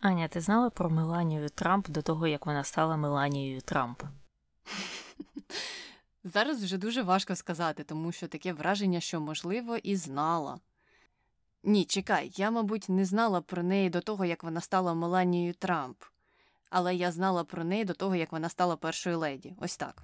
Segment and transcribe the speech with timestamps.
[0.00, 4.02] Аня, ти знала про Меланію Трамп до того, як вона стала Меланією Трамп?
[6.24, 10.60] Зараз вже дуже важко сказати, тому що таке враження, що можливо, і знала.
[11.62, 15.96] Ні, чекай, я, мабуть, не знала про неї до того, як вона стала Меланією Трамп,
[16.70, 19.54] але я знала про неї до того, як вона стала першою леді.
[19.60, 20.02] Ось так.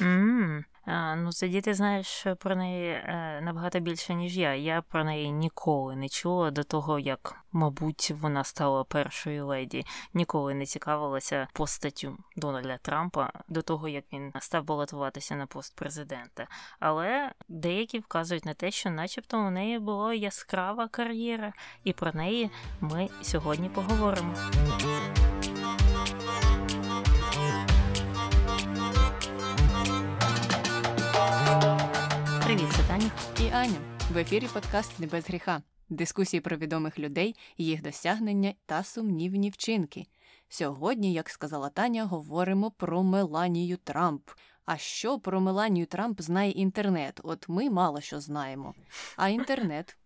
[0.00, 0.64] Mm.
[0.86, 4.54] А, Ну, тоді ти знаєш про неї е, набагато більше, ніж я.
[4.54, 9.84] Я про неї ніколи не чула до того, як, мабуть, вона стала першою леді.
[10.14, 16.46] Ніколи не цікавилася постаттю Дональда Трампа до того, як він став балотуватися на пост президента.
[16.80, 21.52] Але деякі вказують на те, що, начебто, у неї була яскрава кар'єра,
[21.84, 24.34] і про неї ми сьогодні поговоримо.
[32.96, 33.10] Таня.
[33.40, 33.98] І Аня.
[34.12, 35.62] В ефірі подкаст Не без гріха.
[35.88, 40.06] Дискусії про відомих людей, їх досягнення та сумнівні вчинки.
[40.48, 44.30] Сьогодні, як сказала Таня, говоримо про Меланію Трамп.
[44.64, 47.20] А що про Меланію Трамп знає інтернет?
[47.24, 48.74] От ми мало що знаємо.
[49.16, 49.96] А інтернет.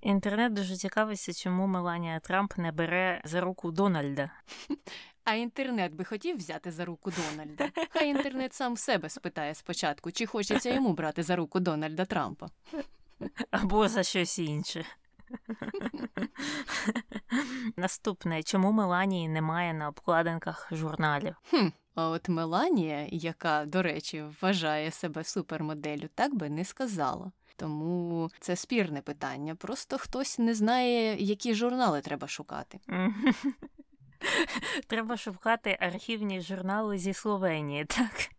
[0.00, 4.30] Інтернет дуже цікавиться, чому Меланія Трамп не бере за руку Дональда.
[5.30, 7.70] А інтернет би хотів взяти за руку Дональда.
[7.90, 12.46] Хай інтернет сам себе спитає спочатку, чи хочеться йому брати за руку Дональда Трампа.
[13.50, 14.84] Або за щось інше.
[17.76, 21.34] Наступне, чому Меланії немає на обкладинках журналів?
[21.50, 27.32] Хм, А от Меланія, яка, до речі, вважає себе супермоделлю, так би не сказала.
[27.56, 29.54] Тому це спірне питання.
[29.54, 32.80] Просто хтось не знає, які журнали треба шукати.
[34.86, 38.30] Треба шукати архівні журнали зі Словенії, так?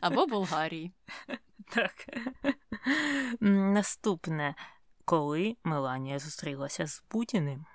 [0.00, 0.92] Або Болгарії.
[1.70, 2.06] Так.
[3.40, 4.54] Наступне.
[5.04, 7.66] Коли Меланія зустрілася з Путіним?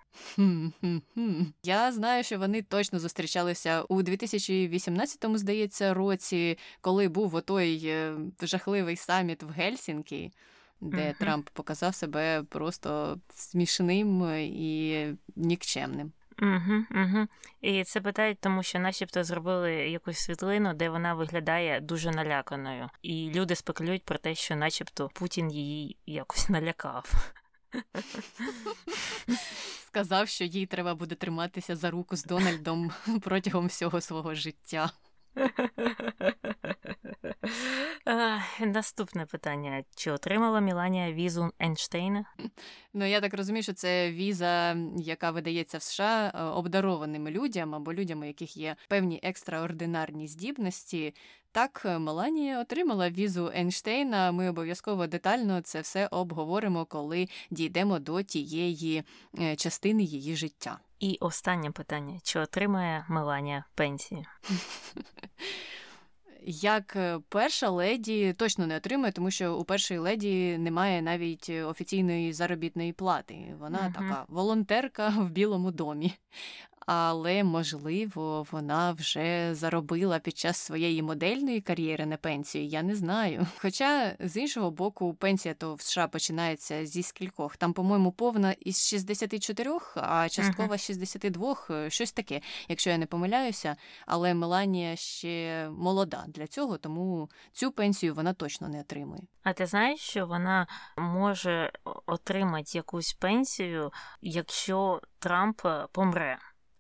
[1.64, 8.96] Я знаю, що вони точно зустрічалися у 2018-му, здається, році, коли був отой е, жахливий
[8.96, 10.32] саміт в Гельсінкі,
[10.84, 11.20] де uh-huh.
[11.20, 16.12] Трамп показав себе просто смішним і нікчемним.
[16.42, 17.28] Угу, угу.
[17.62, 22.90] І це питають, тому що, начебто, зробили якусь світлину, де вона виглядає дуже наляканою.
[23.02, 27.34] І люди спекулюють про те, що, начебто, Путін її якось налякав.
[29.88, 32.92] Сказав, що їй треба буде триматися за руку з Дональдом
[33.22, 34.92] протягом всього свого життя.
[38.60, 42.26] Наступне питання: чи отримала Міланія візу Ейнштейна?
[42.94, 47.94] Ну я так розумію, що це віза, яка видається в США е, обдарованим людям або
[47.94, 51.14] людям, у яких є певні екстраординарні здібності.
[51.54, 54.32] Так, Меланія отримала візу Ейнштейна.
[54.32, 59.04] Ми обов'язково детально це все обговоримо, коли дійдемо до тієї
[59.40, 60.80] е, частини її життя.
[61.00, 64.24] І останнє питання: чи отримає Меланія пенсію?
[66.46, 72.34] Як е, перша леді точно не отримує, тому що у першої леді немає навіть офіційної
[72.34, 73.56] заробітної плати.
[73.60, 73.94] Вона uh-huh.
[73.94, 76.14] така волонтерка в Білому домі
[76.86, 82.66] але можливо вона вже заробила під час своєї модельної кар'єри на пенсію.
[82.66, 83.48] Я не знаю.
[83.58, 87.58] Хоча з іншого боку, пенсія то в США починається зі скількох.
[87.58, 93.06] Там, по-моєму, повна із 64, а часткова з 62, е, щось таке, якщо я не
[93.06, 93.76] помиляюся.
[94.06, 99.22] Але Меланія ще молода для цього, тому цю пенсію вона точно не отримує.
[99.44, 100.68] А ти знаєш, що вона
[100.98, 101.72] може
[102.06, 103.92] отримати якусь пенсію,
[104.22, 106.38] якщо Трамп е, помре?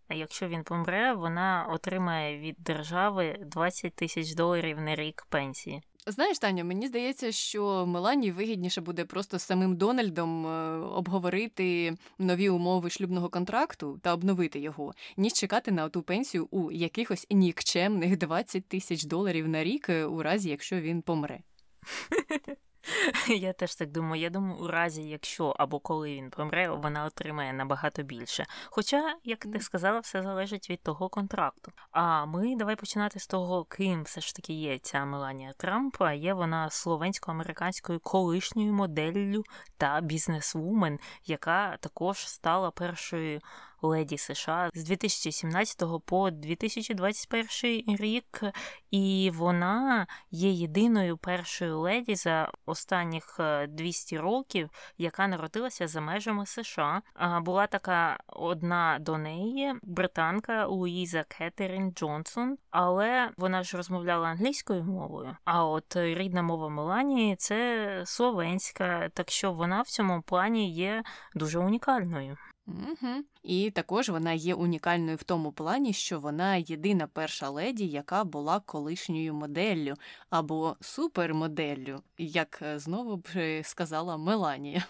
[0.08, 5.82] А якщо він помре, вона отримає від держави 20 тисяч доларів на рік пенсії.
[6.08, 12.50] Знаєш, Таня, мені здається, що Мелані вигідніше буде просто з самим Дональдом е, обговорити нові
[12.50, 18.68] умови шлюбного контракту та обновити його, ніж чекати на ту пенсію у якихось нікчемних 20
[18.68, 21.40] тисяч доларів на рік, е, у разі якщо він помре.
[23.28, 24.22] Я теж так думаю.
[24.22, 28.46] Я думаю, у разі, якщо або коли він помре, вона отримає набагато більше.
[28.66, 31.72] Хоча, як ти сказала, все залежить від того контракту.
[31.92, 36.02] А ми давай починати з того, ким все ж таки є ця Меланія Трамп.
[36.02, 39.44] А є вона словенсько-американською колишньою моделлю
[39.78, 43.42] та бізнесвумен, яка також стала першою
[43.88, 48.44] леді США з 2017 по 2021 рік,
[48.92, 56.46] і вона є єдиною першою леді за останніх 200 е, років, яка народилася за межами
[56.46, 57.02] США.
[57.42, 65.38] Була така одна до неї, британка Луїза Кетерін Джонсон, але вона ж розмовляла англійською мовою.
[65.46, 71.04] А от рідна мова Меланії це словенська, так що вона в цьому плані є
[71.36, 72.38] дуже унікальною.
[72.68, 73.24] Угу.
[73.44, 78.60] І також вона є унікальною в тому плані, що вона єдина перша леді, яка була
[78.60, 79.96] колишньою моделлю
[80.30, 84.86] або супермоделлю, як е, знову б е, сказала Меланія.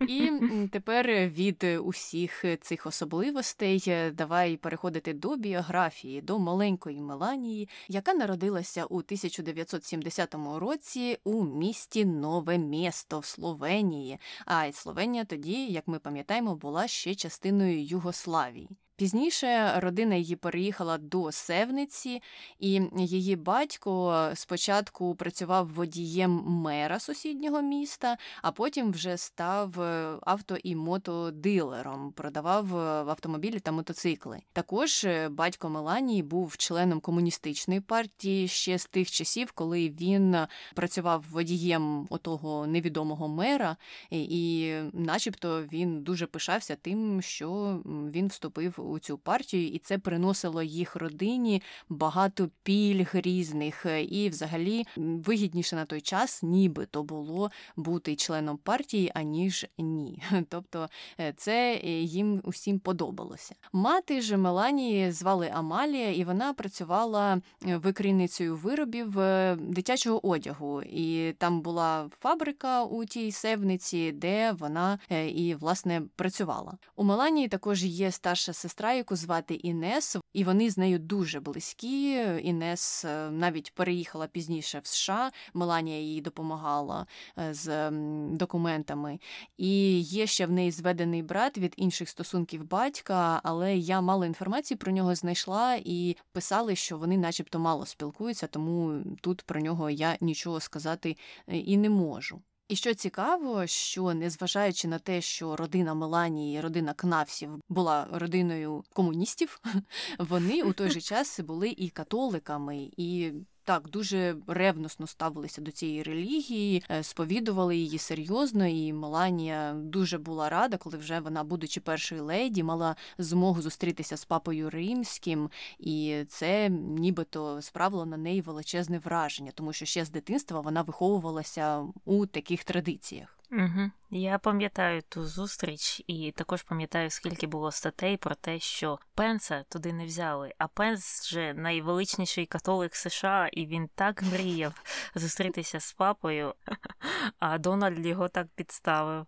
[0.00, 0.30] І
[0.72, 8.84] тепер від усіх цих особливостей е, давай переходити до біографії, до маленької Меланії, яка народилася
[8.84, 14.18] у 1970 році у місті Нове Місто в Словенії.
[14.46, 18.68] А Словенія тоді, як ми пам'ятаємо, була ще частиною Югославії.
[18.96, 22.22] Пізніше родина її переїхала до Севниці,
[22.58, 30.56] і її батько спочатку працював водієм мера сусіднього міста, а потім вже став е, авто
[30.56, 32.80] і мотодилером, продавав е,
[33.10, 34.40] автомобілі та мотоцикли.
[34.52, 40.36] Також е, батько Меланії був членом комуністичної партії ще з тих часів, коли він
[40.74, 43.76] працював водієм отого невідомого мера,
[44.10, 50.62] і, начебто, він дуже пишався тим, що він вступив у цю партію, і це приносило
[50.62, 53.86] їх родині багато пільг різних.
[53.86, 60.22] Е, і, взагалі, вигідніше на той час, нібито було бути членом партії, аніж ні.
[60.48, 60.88] Тобто
[61.20, 63.54] е, це е, їм усім подобалося.
[63.72, 69.14] Мати ж Меланії звали Амалія, і вона працювала викрійницею виробів
[69.58, 70.82] дитячого одягу.
[70.82, 74.98] І там була фабрика у тій севниці, де вона
[75.34, 76.78] і власне працювала.
[76.96, 81.40] У Меланії також є старша сестра сестра, яку звати Інес, і вони з нею дуже
[81.40, 82.12] близькі.
[82.42, 85.30] Інес е, навіть переїхала пізніше в США.
[85.54, 87.06] Меланія їй допомагала
[87.38, 87.90] е, з
[88.30, 89.18] документами.
[89.56, 94.78] І є ще в неї зведений брат від інших стосунків батька, але я мало інформації
[94.78, 100.16] про нього знайшла і писали, що вони, начебто, мало спілкуються, тому тут про нього я
[100.20, 101.16] нічого сказати
[101.48, 102.42] е, і не можу.
[102.68, 109.60] І що цікаво, що незважаючи на те, що родина Меланії, родина Кнавсів була родиною комуністів,
[110.18, 113.32] вони у той же час були і католиками, і
[113.64, 120.48] так дуже ревносно ставилися до цієї релігії, е, сповідували її серйозно, і Меланія дуже була
[120.48, 126.68] рада, коли вже вона, будучи першою леді, мала змогу зустрітися з папою римським, і це
[126.70, 132.64] нібито справило на неї величезне враження, тому що ще з дитинства вона виховувалася у таких
[132.64, 133.38] традиціях.
[133.54, 133.90] Угу.
[134.10, 139.92] Я пам'ятаю ту зустріч, і також пам'ятаю, скільки було статей про те, що Пенса туди
[139.92, 140.54] не взяли.
[140.58, 144.74] А Пенс вже найвеличніший католик США, і він так мріяв
[145.14, 146.54] зустрітися з папою,
[147.38, 149.26] а Дональд його так підставив.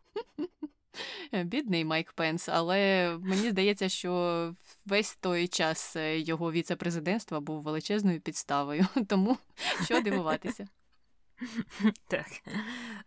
[1.45, 4.55] Бідний Майк Пенс, але мені здається, що
[4.87, 9.39] весь той час е, його віце-президентства був величезною підставою, тому
[9.85, 10.69] що дивуватися.
[12.09, 12.27] Так.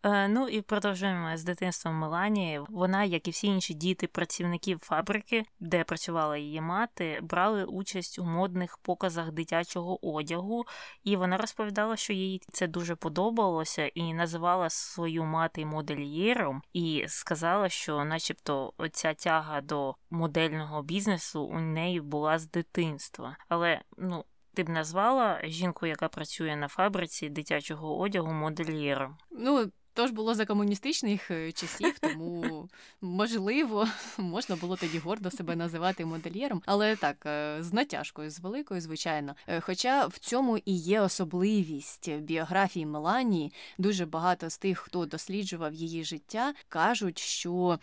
[0.03, 2.61] Е, Ну і продовжуємо з дитинством Меланії.
[2.69, 8.23] Вона, як і всі інші діти працівників фабрики, де працювала її мати, брали участь у
[8.23, 10.65] модних показах дитячого одягу,
[11.03, 17.69] і вона розповідала, що їй це дуже подобалося, і називала свою мати модельєром, і сказала,
[17.69, 23.37] що, начебто, оця тяга до модельного бізнесу у неї була з дитинства.
[23.47, 29.17] Але ну ти б назвала жінку, яка працює на фабриці дитячого одягу модельєром?
[29.31, 32.69] Ну, то ж було за комуністичних е, часів, тому
[33.01, 33.87] можливо
[34.17, 39.35] можна було тоді гордо себе називати модельєром, але так е, з натяжкою, з великою, звичайно.
[39.47, 45.73] Е, хоча в цьому і є особливість біографії Меланії, дуже багато з тих, хто досліджував
[45.73, 47.79] її життя, кажуть, що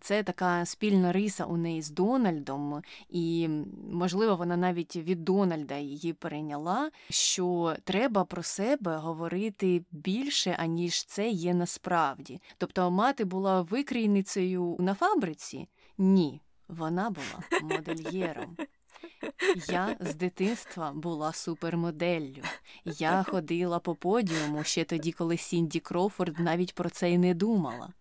[0.00, 3.48] це така спільна риса у неї з Дональдом, і,
[3.92, 11.28] можливо, вона навіть від Дональда її перейняла, що треба про себе говорити більше, аніж це
[11.28, 12.40] є насправді.
[12.58, 15.68] Тобто, мати була викрійницею на фабриці?
[15.98, 18.56] Ні, вона була модельєром.
[19.68, 22.42] Я з дитинства була супермоделлю.
[22.84, 27.92] Я ходила по подіуму ще тоді, коли Сінді Кроуфорд навіть про це й не думала.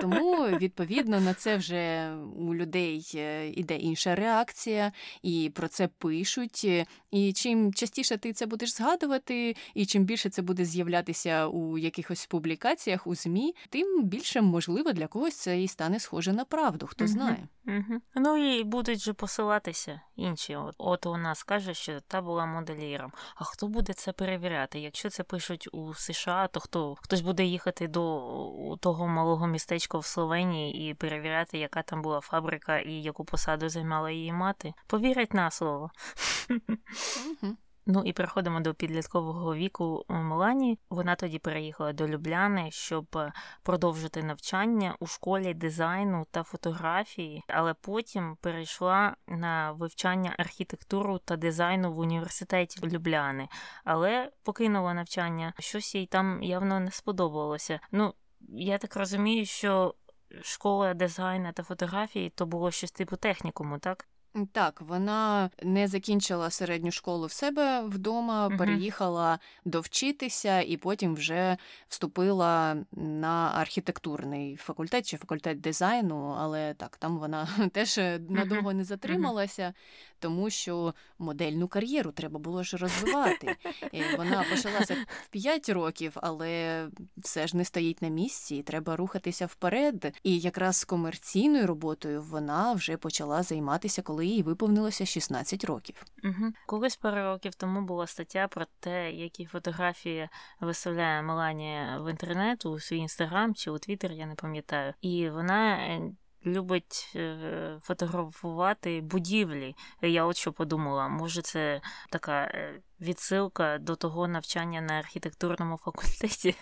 [0.00, 4.92] Тому, відповідно, на це вже у людей е, іде інша реакція,
[5.22, 6.66] і про це пишуть.
[7.10, 12.26] І чим частіше ти це будеш згадувати, і чим більше це буде з'являтися у якихось
[12.26, 17.06] публікаціях у ЗМІ, тим більше можливо для когось це і стане схоже на правду, хто
[17.06, 17.48] знає.
[17.70, 18.00] Угу.
[18.14, 20.56] Ну і будуть же посилатися інші.
[20.56, 23.12] От, от у нас каже, що та була модельєром.
[23.34, 24.80] А хто буде це перевіряти?
[24.80, 30.04] Якщо це пишуть у США, то хто хтось буде їхати до того малого містечка в
[30.04, 34.74] Словенії і перевіряти, яка там була фабрика і яку посаду займала її мати?
[34.86, 35.90] Повірять на слово.
[36.50, 37.56] Угу.
[37.86, 40.78] Ну і переходимо до підліткового віку Мелані.
[40.90, 43.32] Вона тоді переїхала до Любляни, щоб е,
[43.62, 51.92] продовжити навчання у школі дизайну та фотографії, але потім перейшла на вивчання архітектуру та дизайну
[51.92, 53.48] в університеті Любляни,
[53.84, 55.52] але покинула навчання.
[55.58, 57.80] Щось їй там явно не сподобалося.
[57.92, 58.14] Ну
[58.48, 59.94] я так розумію, що
[60.42, 64.09] школа дизайну та фотографії то було щось типу технікуму, так?
[64.52, 68.56] Так, вона не закінчила середню школу в себе вдома, угу.
[68.56, 71.56] переїхала довчитися і потім вже
[71.88, 78.84] вступила на архітектурний факультет чи факультет дизайну, але так, там вона теж е, надовго не
[78.84, 79.74] затрималася,
[80.20, 83.56] тому що модельну кар'єру треба було ж розвивати.
[84.16, 86.86] Вона почалася в 5 років, але
[87.16, 90.14] все ж не стоїть на місці, і треба рухатися вперед.
[90.22, 96.04] І якраз з комерційною роботою вона вже почала займатися, коли їй виповнилося 16 років.
[96.24, 96.52] Угу.
[96.66, 100.28] Колись пару років тому була стаття про те, які фотографії
[100.60, 104.94] виставляє Меланія в інтернет у свій інстаграм чи у Твіттер, я не пам'ятаю.
[105.00, 105.78] І вона.
[106.46, 109.74] Любить е, фотографувати будівлі.
[110.02, 111.80] Я от що подумала, може, це
[112.10, 116.56] така е, відсилка до того навчання на архітектурному факультеті.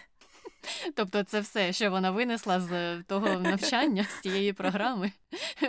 [0.95, 5.13] Тобто, це все, що вона винесла з того навчання, з цієї програми,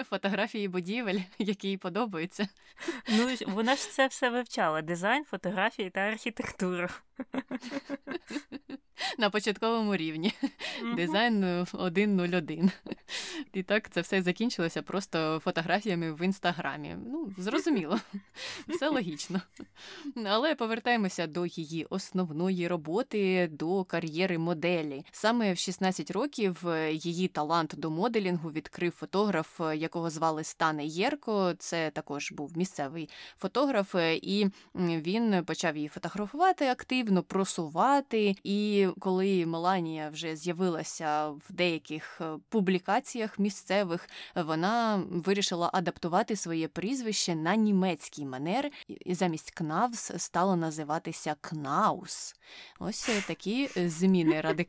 [0.09, 2.47] фотографії будівель, які їй подобаються.
[3.09, 6.87] Ну, вона ж це все вивчала: дизайн, фотографії та архітектуру.
[9.17, 10.33] На початковому рівні.
[10.95, 12.71] Дизайн 101.
[13.53, 16.95] І так це все закінчилося просто фотографіями в інстаграмі.
[17.05, 17.99] Ну, зрозуміло,
[18.67, 19.41] все логічно.
[20.25, 24.78] Але повертаємося до її основної роботи, до кар'єри моделі.
[25.11, 30.85] Саме в 16 років е, її талант до моделінгу відкрив фотограф, е, якого звали Стане
[30.85, 31.53] Єрко.
[31.59, 38.35] Це також був місцевий фотограф, е, і він почав її фотографувати активно, просувати.
[38.43, 47.55] І коли Меланія вже з'явилася в деяких публікаціях місцевих, вона вирішила адаптувати своє прізвище на
[47.55, 52.35] німецький манер, і замість Кнавс стало називатися Кнаус.
[52.79, 54.68] Ось такі зміни радикальні.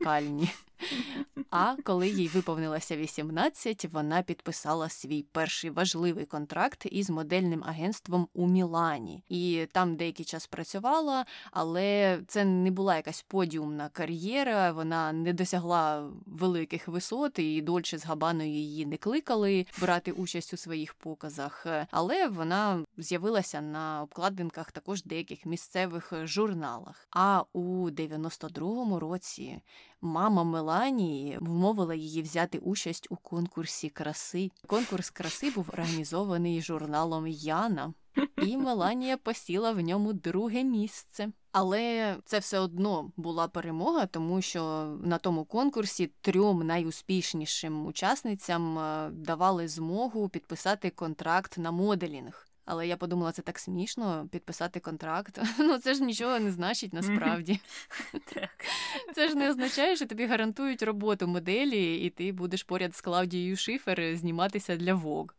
[1.49, 8.47] А коли їй виповнилося 18, вона підписала свій перший важливий контракт із модельним агентством у
[8.47, 9.23] Мілані.
[9.29, 14.71] І там деякий час працювала, але це не була якась подіумна кар'єра.
[14.71, 20.57] Вона не досягла великих висот, і Дольче з Габаною її не кликали брати участь у
[20.57, 21.67] своїх показах.
[21.91, 27.07] Але вона з'явилася на обкладинках також деяких місцевих журналах.
[27.11, 29.61] А у 92-му році
[30.01, 34.51] мама Меланії вмовила її взяти участь у конкурсі краси.
[34.67, 37.93] Конкурс краси був організований журналом Яна,
[38.37, 41.31] і Меланія посіла в ньому друге місце.
[41.51, 44.61] Але це все одно була перемога, тому що
[45.03, 52.50] на тому конкурсі трьом найуспішнішим учасницям е, давали змогу підписати контракт на моделінг.
[52.71, 55.39] Але я подумала, це так смішно підписати контракт.
[55.59, 57.59] Ну це ж нічого не значить насправді.
[58.33, 58.49] Так.
[59.15, 63.57] Це ж не означає, що тобі гарантують роботу моделі, і ти будеш поряд з Клаудією
[63.57, 65.29] Шифер зніматися для Vogue.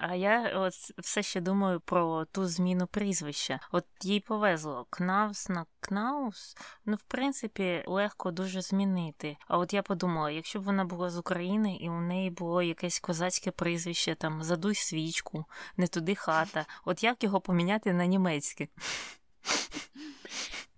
[0.00, 3.60] А я от все ще думаю про ту зміну прізвища.
[3.72, 9.36] От їй повезло Кнаус на Кнаус, ну, в принципі, легко дуже змінити.
[9.48, 13.00] А от я подумала, якщо б вона була з України і у неї було якесь
[13.00, 14.74] козацьке прізвище, там задуй
[15.10, 15.44] свічку,
[15.76, 18.68] не туди хата, от як його поміняти на німецьке?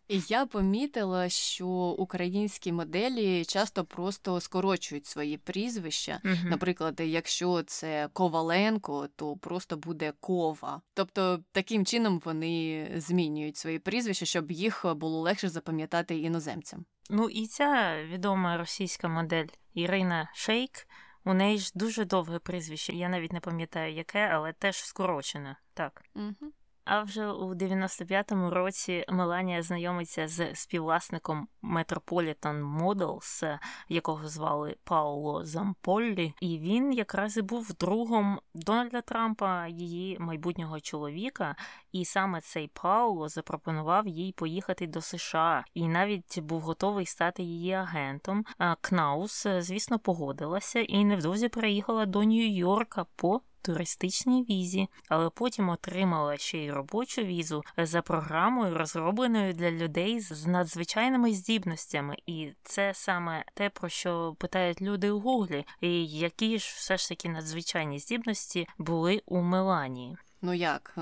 [0.09, 6.21] І я помітила, що українські моделі часто просто скорочують свої прізвища.
[6.25, 6.49] Мгм.
[6.49, 10.81] Наприклад, якщо це Коваленко, то просто буде Кова.
[10.95, 16.85] Тобто таким чином вони змінюють свої прізвища, щоб їх було легше запам'ятати іноземцям.
[17.11, 20.87] Ну і ця відома російська модель Ірина Шейк.
[21.25, 22.93] У неї ж дуже довге прізвище.
[22.93, 25.57] Я навіть не пам'ятаю яке, але теж скорочене.
[25.75, 26.05] Так.
[26.15, 26.53] Угу.
[26.85, 33.59] А вже у 95-му році Меланія знайомиться з співвласником Metropolitan Models,
[33.89, 41.57] якого звали Пауло Замполлі, і він якраз і був другом Дональда Трампа, її майбутнього чоловіка.
[41.93, 47.73] І саме цей Пауло запропонував їй поїхати до США, і навіть був готовий стати її
[47.73, 48.45] агентом.
[48.81, 56.59] Кнаус, звісно, погодилася і невдовзі переїхала до Нью-Йорка по туристичній візі, але потім отримала ще
[56.59, 62.17] й робочу візу за програмою, розробленою для людей з надзвичайними здібностями.
[62.27, 67.09] І це саме те, про що питають люди у Гуглі, і які ж все ж
[67.09, 70.17] таки надзвичайні здібності були у Меланії.
[70.43, 70.95] Ну як?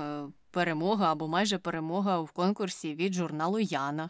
[0.51, 4.09] Перемога або майже перемога в конкурсі від журналу Яна.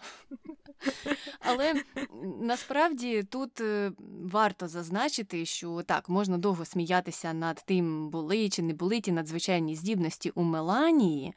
[1.40, 1.74] Але
[2.42, 3.92] насправді тут е,
[4.24, 9.76] варто зазначити, що так, можна довго сміятися над тим, були чи не були ті надзвичайні
[9.76, 11.34] здібності у Меланії.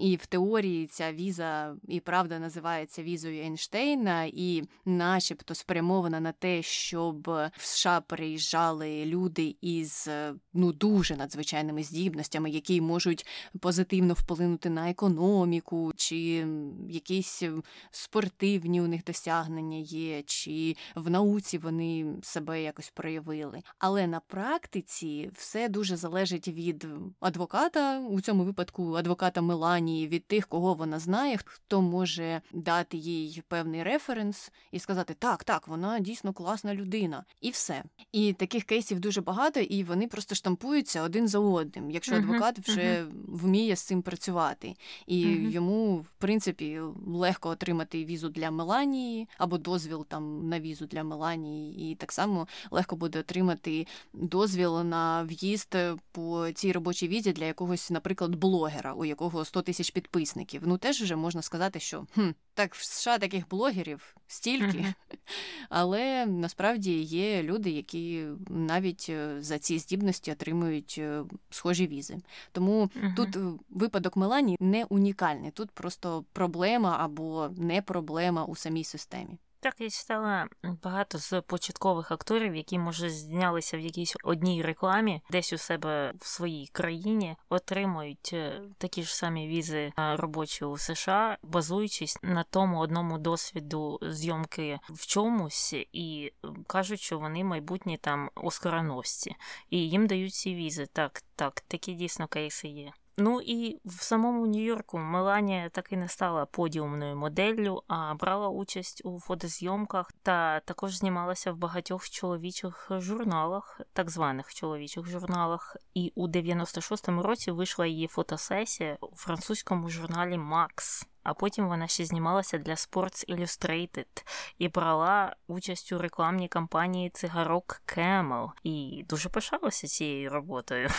[0.00, 6.62] І в теорії ця віза і правда називається візою Ейнштейна, і, начебто, спрямована на те,
[6.62, 10.08] щоб в США переїжджали люди із
[10.54, 13.26] ну дуже надзвичайними здібностями, які можуть
[13.60, 16.46] позитивно вплинути на економіку, чи
[16.88, 17.42] якісь
[17.90, 23.62] спортивні у них досягнення є, чи в науці вони себе якось проявили.
[23.78, 26.86] Але на практиці все дуже залежить від
[27.20, 29.69] адвоката, у цьому випадку адвоката Мила.
[29.70, 35.44] Меланії від тих, кого вона знає, хто може дати їй певний референс і сказати, так,
[35.44, 37.82] так, вона дійсно класна людина, і все.
[38.12, 43.06] І таких кейсів дуже багато, і вони просто штампуються один за одним, якщо адвокат вже
[43.28, 44.74] вміє з цим працювати,
[45.06, 51.04] і йому, в принципі, легко отримати візу для Меланії або дозвіл там на візу для
[51.04, 55.76] Меланії, і так само легко буде отримати дозвіл на в'їзд
[56.12, 60.62] по цій робочій візі для якогось, наприклад, блогера, у якого 100 100 тисяч підписників.
[60.64, 64.94] Ну теж вже можна сказати, що хм, так в США таких блогерів стільки, mm-hmm.
[65.68, 72.18] але насправді є люди, які навіть е, за ці здібності отримують е, схожі візи.
[72.52, 73.14] Тому mm-hmm.
[73.16, 73.40] тут е,
[73.70, 75.50] випадок Мелані не унікальний.
[75.50, 79.38] Тут просто проблема або не проблема у самій системі.
[79.62, 80.48] Так, я читала
[80.82, 86.26] багато з початкових акторів, які, може, знялися в якійсь одній рекламі, десь у себе в
[86.26, 93.18] своїй країні, отримують е, такі ж самі візи робочі у США, базуючись на тому одному
[93.18, 96.32] досвіду зйомки в чомусь, і
[96.66, 99.36] кажуть, що вони майбутні там оскароносці,
[99.70, 100.86] і їм дають ці візи.
[100.86, 102.92] Так, так, такі дійсно кейси є.
[103.16, 109.02] Ну і в самому Нью-Йорку Меланія так і не стала подіумною моделлю, а брала участь
[109.04, 115.76] у фотозйомках та також знімалася в багатьох чоловічих журналах, так званих чоловічих журналах.
[115.94, 121.06] І у 96-му році вийшла її фотосесія у французькому журналі Макс.
[121.22, 124.24] А потім вона ще знімалася для Sports Illustrated
[124.58, 130.88] і брала участь у рекламній кампанії цигарок Camel і дуже пишалася цією роботою.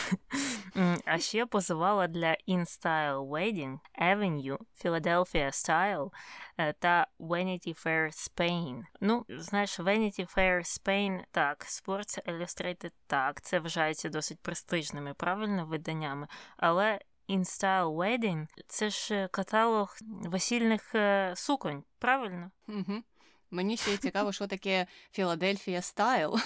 [1.06, 6.10] А ще позивала для InStyle Wedding, Avenue, Philadelphia Style
[6.58, 8.84] е, та Vanity Fair Spain.
[9.02, 16.28] Ну, знаєш, Vanity Fair Spain, так, Sports Illustrated, так, це вважається досить престижними, правильно виданнями,
[16.58, 17.00] але
[17.32, 22.52] InStyle Wedding– це ж е, каталог весільних е, суконь, правильно?
[22.68, 23.04] Угу.
[23.52, 26.40] Мені ще цікаво, що таке Філадельфія Стайл,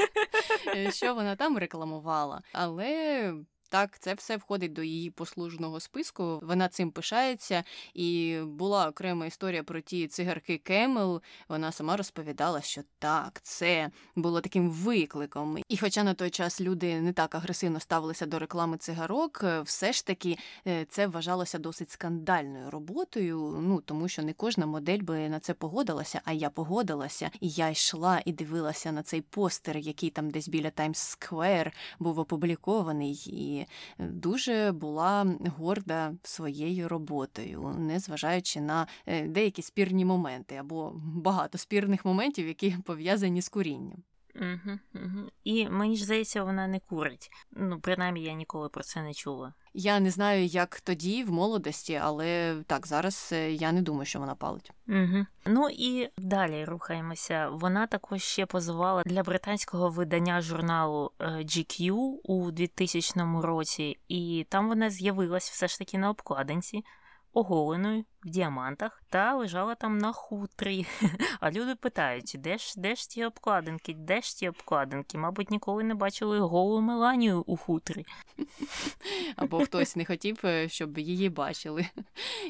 [0.90, 2.42] що вона там рекламувала.
[2.52, 3.34] Але
[3.68, 6.40] так, це все входить до її послужного списку.
[6.42, 11.22] Вона цим пишається, і була окрема історія про ті цигарки Кемел.
[11.48, 15.58] Вона сама розповідала, що так, це було таким викликом.
[15.68, 20.06] І, хоча на той час люди не так агресивно ставилися до реклами цигарок, все ж
[20.06, 23.58] таки е, це вважалося досить скандальною роботою.
[23.62, 27.30] Ну тому що не кожна модель би на це погодилася, а я погодилася.
[27.40, 32.18] І я йшла і дивилася на цей постер, який там десь біля Таймс Сквер був
[32.18, 33.22] опублікований.
[33.26, 33.57] І
[33.98, 35.26] дуже була
[35.58, 43.42] горда своєю роботою, незважаючи на е, деякі спірні моменти або багато спірних моментів, які пов'язані
[43.42, 44.02] з курінням.
[44.40, 45.28] Угу, угу.
[45.44, 47.30] І мені ж здається, вона не курить.
[47.50, 49.54] Ну, принаймні, я ніколи про це не чула.
[49.74, 54.18] Я не знаю, як тоді, в молодості, але так, зараз е, я не думаю, що
[54.18, 54.72] вона палить.
[54.88, 55.26] Угу.
[55.46, 57.48] Ну і далі рухаємося.
[57.48, 61.92] Вона також ще позувала для британського видання журналу е, GQ
[62.24, 66.84] у 2000 році, і там вона з'явилась все ж таки на обкладинці
[67.32, 70.86] оголеною в діамантах та лежала там на хутрі.
[71.40, 75.18] А люди питають, де ж де ж ті обкладинки, де ж ті обкладинки?
[75.18, 78.04] Мабуть, ніколи не бачили голу Меланію у хутрі.
[79.36, 81.86] Або хтось не хотів, е, щоб її бачили.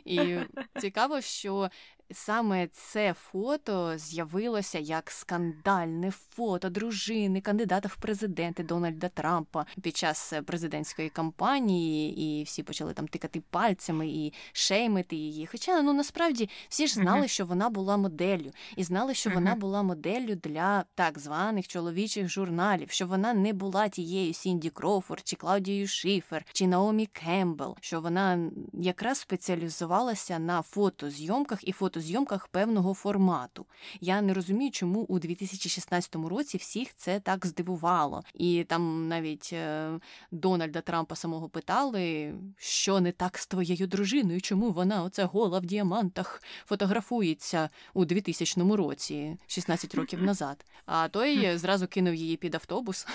[0.04, 0.36] І
[0.80, 1.70] цікаво, що
[2.10, 9.66] саме це фото з'явилося як скандальне фото дружини кандидата в президенти Дональда Трампа.
[9.82, 15.46] Під час президентської кампанії, і всі почали там тикати пальцями і шеймити її.
[15.46, 19.82] Хоча ну насправді всі ж знали, що вона була моделлю, і знали, що вона була
[19.82, 25.88] моделлю для так званих чоловічих журналів, що вона не була тією Сінді Кроуфорд, чи Клаудією
[25.88, 33.66] Шифер, чи Наомі Кембл, що вона якраз спеціалізувалася на фотозйомках і фото фотозйомках певного формату.
[34.00, 38.22] Я не розумію, чому у 2016 році всіх це так здивувало.
[38.34, 39.90] І там навіть е,
[40.30, 45.66] Дональда Трампа самого питали, що не так з твоєю дружиною, чому вона оце гола в
[45.66, 50.64] діамантах фотографується у 2000 році, 16 років назад.
[50.86, 53.06] А той зразу кинув її під автобус.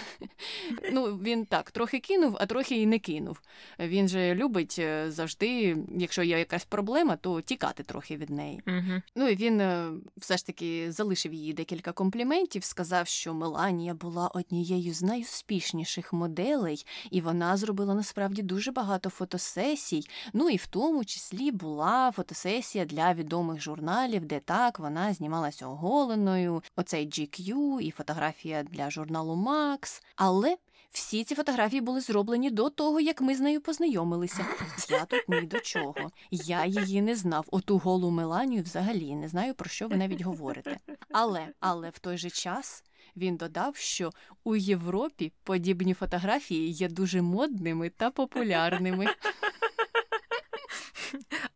[0.92, 3.42] Ну, він так трохи кинув, а трохи і не кинув.
[3.80, 8.62] Він же любить е, завжди, якщо є якась проблема, то тікати трохи від неї.
[8.78, 9.02] Угу.
[9.16, 14.28] Ну і він е, все ж таки залишив їй декілька компліментів, сказав, що Меланія була
[14.28, 20.08] однією з найуспішніших моделей, і вона зробила насправді дуже багато фотосесій.
[20.34, 26.64] Ну і в тому числі була фотосесія для відомих журналів, де так вона знімалася оголеною.
[26.76, 30.02] Оцей GQ і фотографія для журналу Max.
[30.16, 30.58] Але
[30.94, 34.46] всі ці фотографії були зроблені до того, як ми з нею познайомилися.
[34.90, 36.12] Я тут ні до чого.
[36.32, 37.46] Я її не знав.
[37.52, 40.78] Оту голу Меланію взагалі не знаю, про що ви навіть говорите.
[41.12, 42.84] Але, але в той же час.
[43.16, 44.10] Він додав, що
[44.44, 49.06] у Європі подібні фотографії є дуже модними та популярними.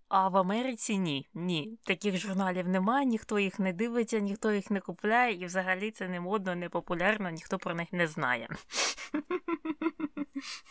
[0.10, 1.28] А в Америці ні.
[1.34, 1.78] Ні.
[1.84, 6.20] Таких журналів немає, ніхто їх не дивиться, ніхто їх не купляє, і взагалі це не
[6.20, 8.48] модно, не популярно, ніхто про них не знає.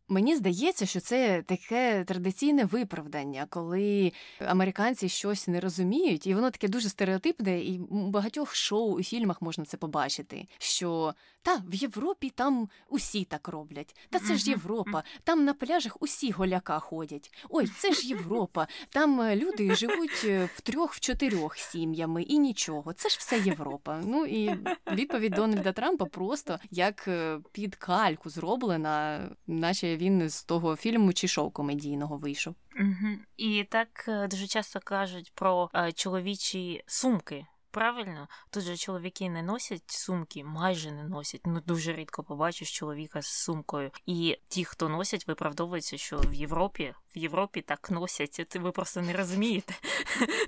[0.09, 6.69] Мені здається, що це таке традиційне виправдання, коли американці щось не розуміють, і воно таке
[6.69, 10.49] дуже стереотипне, і у багатьох шоу і фільмах можна це побачити.
[10.59, 13.97] Що та в Європі там усі так роблять.
[14.11, 15.03] Та це ж Європа.
[15.25, 17.33] Там на пляжах усі голяка ходять.
[17.49, 18.67] Ой, це ж Європа.
[18.89, 22.93] Там люди живуть е, в трьох, в чотирьох сім'ями і нічого.
[22.93, 24.01] Це ж все Європа.
[24.05, 24.55] Ну і
[24.93, 31.29] відповідь Дональда Трампа просто як е, під кальку зроблена, наче він з того фільму чи
[31.29, 32.55] шоу комедійного вийшов.
[32.81, 33.09] Угу.
[33.37, 37.47] І так е, дуже часто кажуть про чоловічі сумки.
[37.77, 41.41] Правильно, тут же чоловіки не носять сумки, майже не носять.
[41.45, 43.91] Ну дуже рідко побачиш чоловіка з сумкою.
[44.07, 48.45] І ті, хто носять, виправдовуються, що в Європі в Європі так носять.
[48.49, 49.75] Це ви просто не розумієте.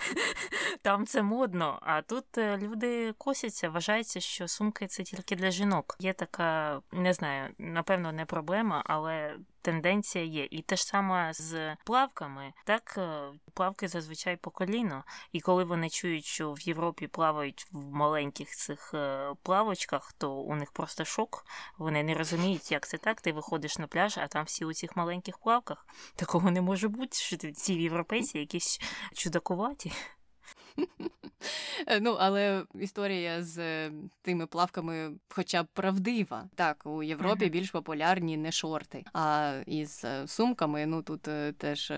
[0.82, 1.78] Там це модно.
[1.82, 5.96] А тут е, люди косяться, вважається, що сумки це тільки для жінок.
[6.00, 9.36] Є така, не знаю, напевно, не проблема, але
[9.68, 10.48] тенденція є.
[10.50, 12.52] І те ж саме з плавками.
[12.64, 15.04] Так, е, плавки зазвичай по коліно.
[15.32, 20.54] І коли вони чують, що в Європі плавають в маленьких цих е, плавочках, то у
[20.54, 21.44] них просто шок.
[21.78, 23.20] Вони не розуміють, як це так.
[23.20, 25.86] Ти виходиш на пляж, а там всі у цих маленьких плавках.
[26.16, 28.80] Такого не може бути, що ці європейці якісь
[29.14, 29.92] чудакуваті.
[32.00, 36.48] Ну, але історія з е, тими плавками, хоча б правдива.
[36.54, 39.04] Так, у Європі більш популярні не шорти.
[39.12, 41.92] А із е, сумками, ну тут е, теж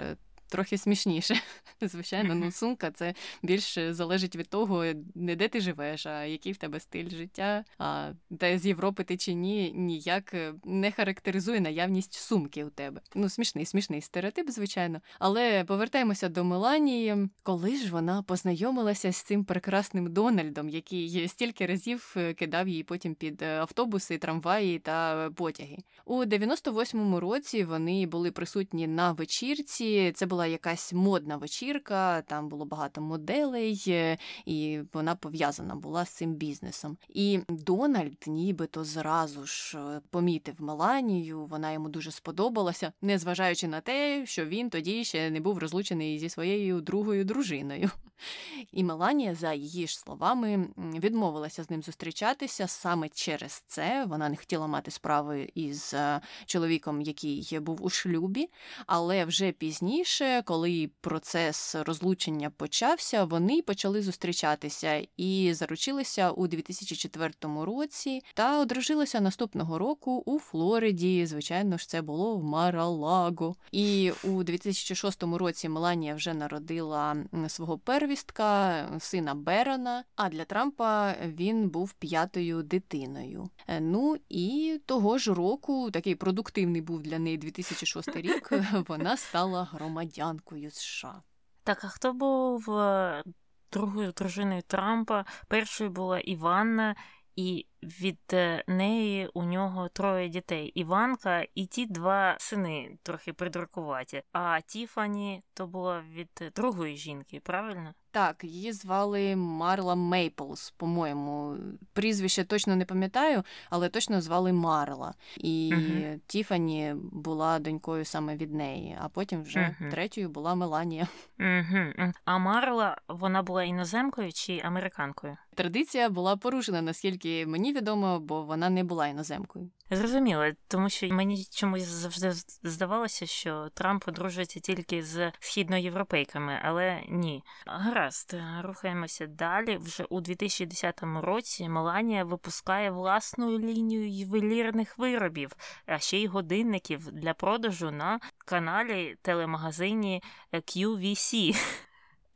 [0.51, 1.35] трохи смішніше.
[1.81, 4.85] Звичайно, ну сумка це більше залежить від того,
[5.15, 7.65] не де ти живеш, а який в тебе стиль життя.
[7.79, 13.01] А де з Європи ти чи ні, ніяк е, не характеризує наявність сумки у тебе.
[13.15, 15.01] Ну, смішний, смішний стереотип, звичайно.
[15.19, 17.29] Але повертаємося до Меланії.
[17.43, 23.15] Коли ж вона познайомилася з цим прекрасним Дональдом, який стільки разів е, кидав її потім
[23.15, 25.79] під е, автобуси, трамваї та потяги.
[26.05, 30.13] У 98-му році вони були присутні на вечірці.
[30.15, 36.05] Це була була якась модна вечірка, там було багато моделей, е, і вона пов'язана була
[36.05, 36.97] з цим бізнесом.
[37.09, 44.27] І Дональд, нібито зразу ж е, помітив Меланію, вона йому дуже сподобалася, незважаючи на те,
[44.27, 47.91] що він тоді ще не був розлучений зі своєю другою дружиною.
[48.73, 54.05] І Меланія, за її ж словами, відмовилася з ним зустрічатися саме через це.
[54.09, 58.51] Вона не хотіла мати справи із е, чоловіком, який був у шлюбі,
[58.87, 68.23] але вже пізніше коли процес розлучення почався, вони почали зустрічатися і заручилися у 2004 році
[68.35, 71.27] та одружилися наступного року у Флориді.
[71.27, 73.55] Звичайно ж, це було в Маралаго.
[73.73, 77.17] І у 2006 році Меланія вже народила
[77.49, 80.05] свого первістка, сина Берона.
[80.17, 83.51] А для Трампа він був п'ятою дитиною.
[83.81, 88.53] Ну і того ж року такий продуктивний був для неї 2006 рік.
[88.89, 91.23] Вона стала громадянкою громадянкою США.
[91.65, 93.25] Так, а хто був е,
[93.73, 95.25] другою дружиною Трампа?
[95.49, 96.97] Першою була Іванна,
[97.37, 104.23] і від е, неї у нього троє дітей: Іванка і ті два сини трохи придуркуваті.
[104.33, 107.95] А Тіфані то була від другої жінки, правильно?
[108.13, 111.57] Так, її звали Марла Мейплс, по-моєму.
[111.93, 115.15] Прізвище точно не пам'ятаю, але точно звали Марла.
[115.37, 116.21] І Мгм.
[116.27, 119.91] Тіфані була донькою саме від неї, а потім вже Мгм.
[119.91, 121.09] третьою була Меланія.
[121.41, 122.13] Угу.
[122.25, 125.37] А Марла, вона була іноземкою чи американкою?
[125.55, 129.71] Традиція була порушена, наскільки мені відомо, бо вона не була іноземкою.
[129.91, 137.43] Зрозуміло, тому що мені чомусь завжди здавалося, що Трамп одружується тільки з східноєвропейками, але ні.
[137.67, 139.77] Гаразд, рухаємося далі.
[139.77, 145.51] Вже у 2010 році Меланія випускає власну лінію ювелірних виробів,
[145.87, 150.23] а ще й годинників для продажу на каналі телемагазині
[150.53, 151.57] QVC.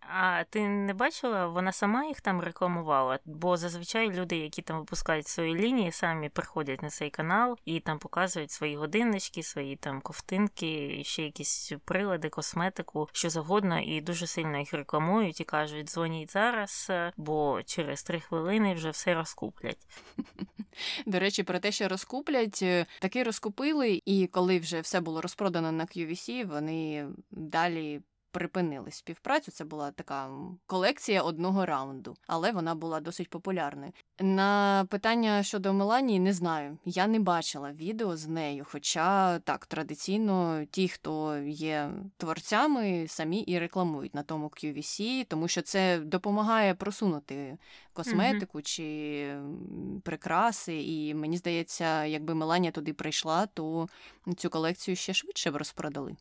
[0.09, 5.29] А ти не бачила, вона сама їх там рекламувала, бо зазвичай люди, які там випускають
[5.29, 11.03] свої лінії, самі приходять на цей канал і там показують свої годиннички, свої там ковтинки,
[11.05, 16.93] ще якісь прилади, косметику, що завгодно, і дуже сильно їх рекламують і кажуть, дзвоніть зараз,
[17.17, 19.87] бо через три хвилини вже все розкуплять.
[21.07, 25.73] До речі, про те, що розкуплять, е, таки розкупили, і коли вже все було розпродано
[25.73, 28.01] на QVC, вони далі
[28.35, 29.51] припинили співпрацю.
[29.51, 30.31] Це була така
[30.67, 33.93] колекція одного раунду, але вона була досить популярною.
[34.21, 36.79] На питання щодо Меланії не знаю.
[36.85, 38.67] Я не бачила відео з нею.
[38.71, 45.63] Хоча так традиційно ті, хто є творцями, самі і рекламують на тому QVC, тому що
[45.63, 47.59] це допомагає просунути
[47.93, 49.37] косметику чи
[50.03, 50.83] прикраси.
[50.83, 53.89] І мені здається, якби Меланія туди прийшла, то
[54.37, 56.17] цю колекцію ще швидше б розпродали.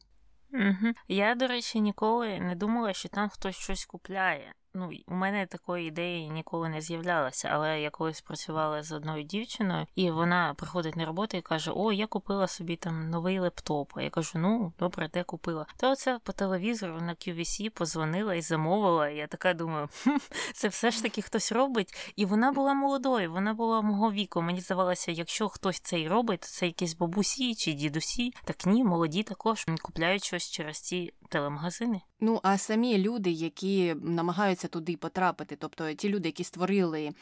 [0.53, 0.93] Угу.
[1.07, 4.53] Я, до речі, ніколи не думала, що там хтось щось купляє.
[4.75, 9.87] Ну, у мене такої ідеї ніколи не з'являлося, але я колись працювала з одною дівчиною,
[9.95, 13.91] і вона приходить на роботу і каже: О, я купила собі там новий лептоп.
[13.95, 15.65] А я кажу, ну добре, де купила.
[15.77, 19.09] То оце по телевізору на QVC позвонила і замовила.
[19.09, 20.17] Я така думаю, хм,
[20.53, 22.13] це все ж таки хтось робить.
[22.15, 24.41] І вона була молодою, вона була мого віку.
[24.41, 28.33] Мені здавалося, якщо хтось це й робить, то це якісь бабусі чи дідусі.
[28.43, 32.01] Так ні, молоді також купляють щось через ці телемагазини.
[32.25, 37.13] Ну, а самі люди, які намагаються туди потрапити, тобто ті люди, які створили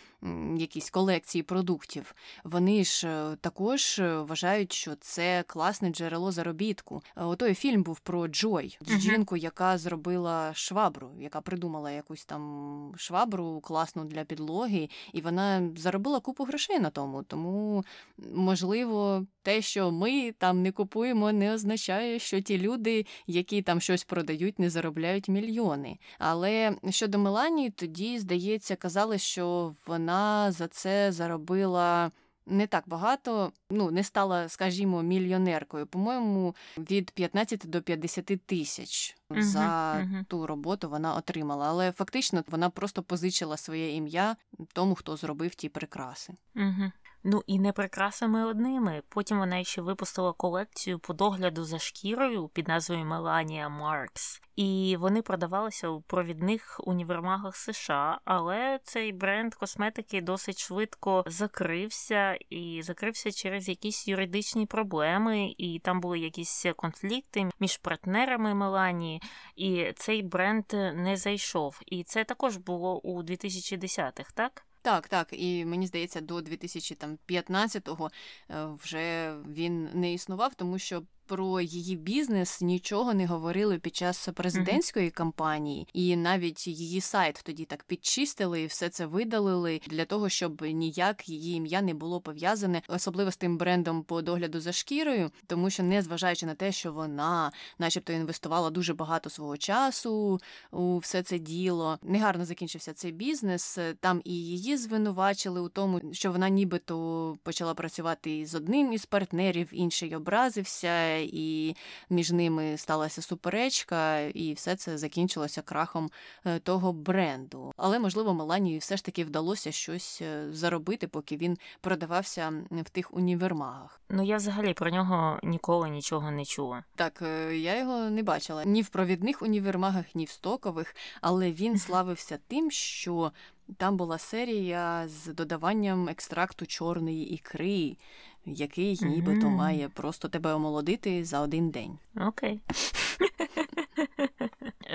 [0.58, 7.04] якісь колекції продуктів, вони ж е, також е, вважають, що це класне джерело заробітку.
[7.18, 13.60] Е, Отой фільм був про Джой, жінку, яка зробила швабру, яка придумала якусь там швабру
[13.60, 17.24] класну для підлоги, і вона заробила купу грошей на тому.
[17.24, 17.86] Тому,
[18.34, 24.04] можливо, те, що ми там не купуємо, не означає, що ті люди, які там щось
[24.04, 25.98] продають, не заробляють мільйони.
[26.20, 32.12] Але щодо Меланії, тоді, здається, казали, що вона за це заробила.
[32.46, 35.88] Не так багато, ну не стала, скажімо, мільйонеркою.
[35.88, 40.26] По-моєму, від 15 до 50 тисяч за мгм.
[40.28, 41.68] ту роботу вона отримала.
[41.68, 44.36] Але фактично вона просто позичила своє ім'я
[44.74, 46.34] тому, хто зробив ті прикраси.
[46.56, 46.92] Угу.
[47.24, 49.04] Ну і не прикрасами одними.
[49.10, 54.42] Потім вона ще випустила колекцію по догляду за шкірою під назвою Melania Marks.
[54.56, 62.82] І вони продавалися у провідних універмагах США, але цей бренд косметики досить швидко закрився і
[62.84, 69.22] закрився через якісь юридичні проблеми, і там були якісь конфлікти між партнерами Меланії,
[69.56, 71.80] і цей бренд не зайшов.
[71.86, 74.66] І це також було у 2010-х, так?
[74.82, 78.10] Так, так, і мені здається, до 2015-го
[78.50, 84.30] е, вже він не існував, тому що про її бізнес нічого не говорили під час
[84.34, 90.30] президентської кампанії, і навіть її сайт тоді так підчистили і все це видалили для того,
[90.30, 95.32] щоб ніяк її ім'я не було пов'язане, особливо з тим брендом по догляду за шкірою,
[95.48, 100.40] тому що, незважаючи на те, що вона, начебто, інвестувала дуже багато свого часу
[100.72, 103.80] у все це діло, негарно закінчився цей бізнес.
[104.00, 109.70] Там і її звинувачили у тому, що вона нібито почала працювати з одним із партнерів,
[109.72, 111.76] інший образився, і
[112.10, 116.10] між ними сталася суперечка, і все це закінчилося крахом
[116.46, 117.74] е, того бренду.
[117.78, 123.14] Але можливо, Меланії все ж таки вдалося щось е, заробити, поки він продавався в тих
[123.14, 124.02] універмагах.
[124.10, 126.84] Ну я взагалі про нього ніколи нічого не чула.
[126.96, 131.78] Так, е, я його не бачила ні в провідних універмагах, ні в стокових, але він
[131.78, 133.32] славився тим, що
[133.78, 137.96] там була серія з додаванням екстракту чорної ікри,
[138.46, 139.56] який нібито Мгм.
[139.56, 141.98] має просто тебе омолодити за один день.
[142.28, 142.60] Окей.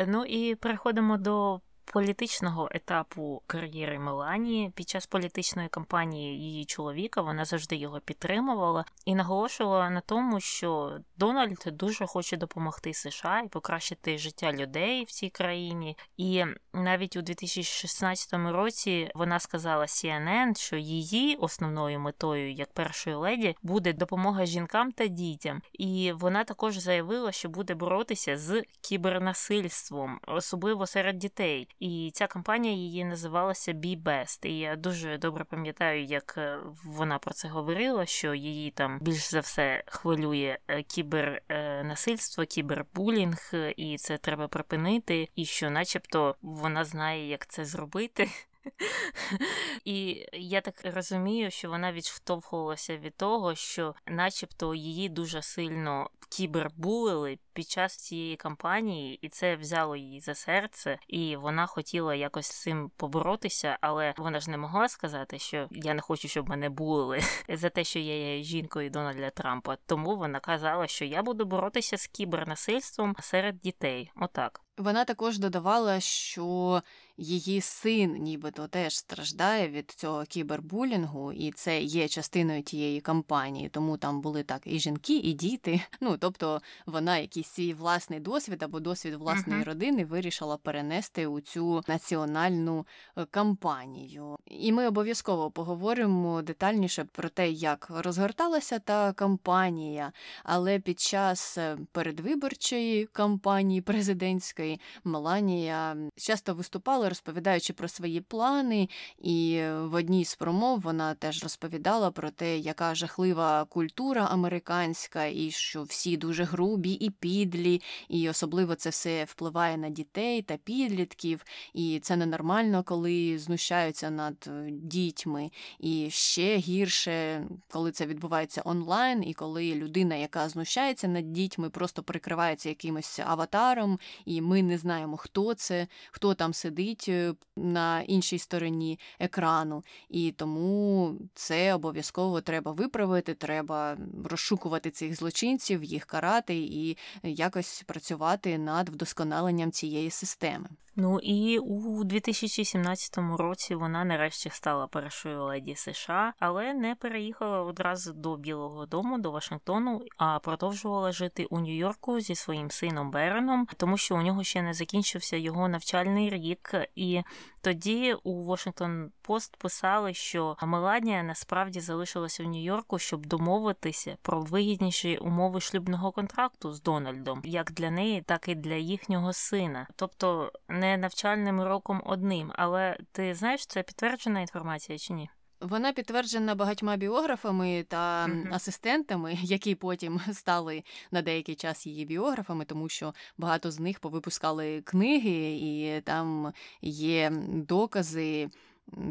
[0.06, 1.60] ну і переходимо до
[1.92, 9.14] політичного етапу кар'єри Меланії під час політичної кампанії її чоловіка вона завжди його підтримувала і
[9.14, 15.28] наголошувала на тому, що Дональд дуже хоче допомогти США і покращити життя людей в цій
[15.28, 15.96] країні.
[16.16, 23.56] І навіть у 2016 році вона сказала CNN, що її основною метою як першої леді
[23.62, 25.62] буде допомога жінкам та дітям.
[25.72, 31.68] І вона також заявила, що буде боротися з кібернасильством, особливо серед дітей.
[31.80, 34.46] І ця компанія її називалася Be Best.
[34.46, 39.30] І я дуже добре пам'ятаю, як е, вона про це говорила, що її там більш
[39.30, 45.28] за все хвилює е, кібернасильство, кібербулінг, і це треба припинити.
[45.34, 48.28] І що, начебто, вона знає, як це зробити.
[49.84, 57.38] І я так розумію, що вона відштовхувалася від того, що, начебто, її дуже сильно кібербулили
[57.52, 62.62] під час цієї кампанії, і це взяло її за серце, і вона хотіла якось з
[62.62, 67.20] цим поборотися, але вона ж не могла сказати, що я не хочу, щоб мене булили
[67.48, 69.76] за те, що я є жінкою Дональда Трампа.
[69.86, 74.10] Тому вона казала, що я буду боротися з кібернасильством серед дітей.
[74.16, 74.60] Отак.
[74.78, 76.82] Вона також додавала, що
[77.18, 83.68] її син, нібито теж страждає від цього кібербулінгу, і це є частиною тієї кампанії.
[83.68, 85.80] Тому там були так і жінки, і діти.
[86.00, 89.66] Ну тобто вона якийсь свій власний досвід або досвід власної uh-huh.
[89.66, 94.36] родини вирішила перенести у цю національну е, кампанію.
[94.46, 100.12] І ми обов'язково поговоримо детальніше про те, як розгорталася та кампанія,
[100.44, 108.88] але під час е, передвиборчої кампанії президентської Меланія часто виступала, розповідаючи про свої плани,
[109.18, 115.50] і в одній з промов вона теж розповідала про те, яка жахлива культура американська, і
[115.50, 121.44] що всі дуже грубі і підлі, і особливо це все впливає на дітей та підлітків,
[121.74, 125.50] і це ненормально, коли знущаються над е, дітьми.
[125.80, 132.02] І ще гірше, коли це відбувається онлайн, і коли людина, яка знущається над дітьми, просто
[132.02, 138.38] прикривається якимось аватаром, і ми не знаємо, хто це, хто там сидить е, на іншій
[138.38, 139.84] стороні екрану.
[140.08, 148.58] І тому це обов'язково треба виправити, треба розшукувати цих злочинців, їх карати і якось працювати
[148.58, 150.68] над вдосконаленням цієї системи.
[150.98, 158.12] Ну і у 2017 році вона нарешті стала першою леді США, але не переїхала одразу
[158.12, 163.96] до Білого Дому, до Вашингтону, а продовжувала жити у Нью-Йорку зі своїм сином Береном, тому
[163.96, 167.22] що у нього ще не закінчився його навчальний рік, і
[167.60, 175.16] тоді у Washington Post писали, що Меланія насправді залишилася в Нью-Йорку, щоб домовитися про вигідніші
[175.16, 179.86] умови шлюбного контракту з Дональдом, як для неї, так і для їхнього сина.
[179.96, 182.52] Тобто не навчальним роком одним.
[182.54, 185.30] Але ти знаєш, це підтверджена інформація чи ні?
[185.60, 192.88] Вона підтверджена багатьма біографами та асистентами, які потім стали на деякий час її біографами, тому
[192.88, 198.48] що багато з них повипускали книги, і там є докази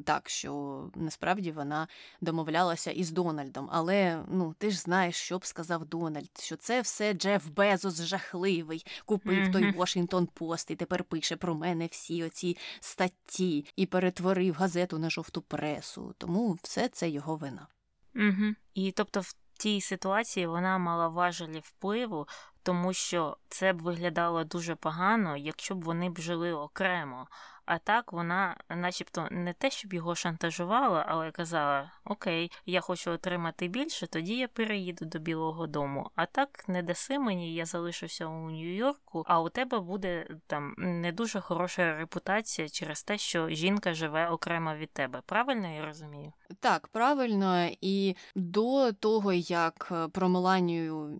[0.03, 1.87] так, що насправді вона
[2.21, 3.69] домовлялася із Дональдом.
[3.71, 8.85] Але ну ти ж знаєш, що б сказав Дональд, що це все Джеф Безос жахливий,
[9.05, 9.51] купив mm-hmm.
[9.51, 15.09] той Washington Post і тепер пише про мене всі оці статті і перетворив газету на
[15.09, 16.15] жовту пресу.
[16.17, 17.67] Тому все це його вина.
[18.15, 18.55] Угу.
[18.73, 22.27] І тобто в тій ситуації вона мала важелі впливу,
[22.63, 27.27] тому що це б виглядало дуже погано, якщо б вони б жили окремо.
[27.65, 33.67] А так вона, начебто, не те, щоб його шантажувала, але казала: Окей, я хочу отримати
[33.67, 36.11] більше, тоді я переїду до Білого Дому.
[36.15, 41.11] А так не даси мені, я залишуся у Нью-Йорку, а у тебе буде там не
[41.11, 45.21] дуже хороша репутація через те, що жінка живе окремо від тебе.
[45.25, 46.33] Правильно я розумію?
[46.59, 51.19] Так, правильно, і до того, як про Меланію,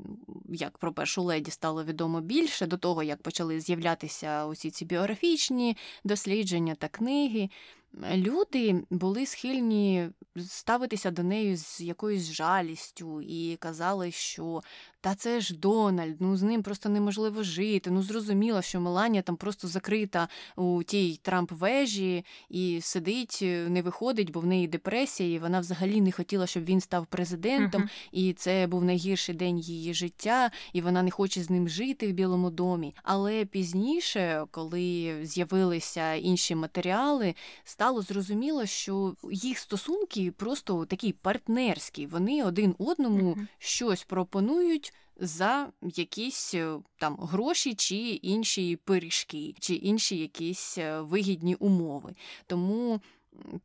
[0.49, 5.77] як про першу леді стало відомо більше, до того як почали з'являтися усі ці біографічні
[6.03, 7.49] дослідження, та книги,
[8.13, 14.61] люди були схильні ставитися до неї з якоюсь жалістю і казали, що
[15.05, 17.91] та це ж Дональд, ну з ним просто неможливо жити.
[17.91, 24.31] Ну зрозуміло, що Меланія там просто закрита у тій Трамп-вежі і сидить, е, не виходить,
[24.31, 27.81] бо в неї депресія, і вона взагалі не хотіла, щоб він став президентом.
[27.81, 28.09] Uh-huh.
[28.11, 32.11] І це був найгірший день її життя, і вона не хоче з ним жити в
[32.11, 32.95] Білому домі.
[33.03, 42.05] Але пізніше, коли з'явилися інші матеріали, стало зрозуміло, що їх стосунки просто такі партнерські.
[42.05, 43.47] Вони один одному uh-huh.
[43.59, 51.55] щось пропонують за якісь е, там гроші чи інші пиріжки, чи інші якісь е, вигідні
[51.55, 52.15] умови.
[52.47, 53.01] Тому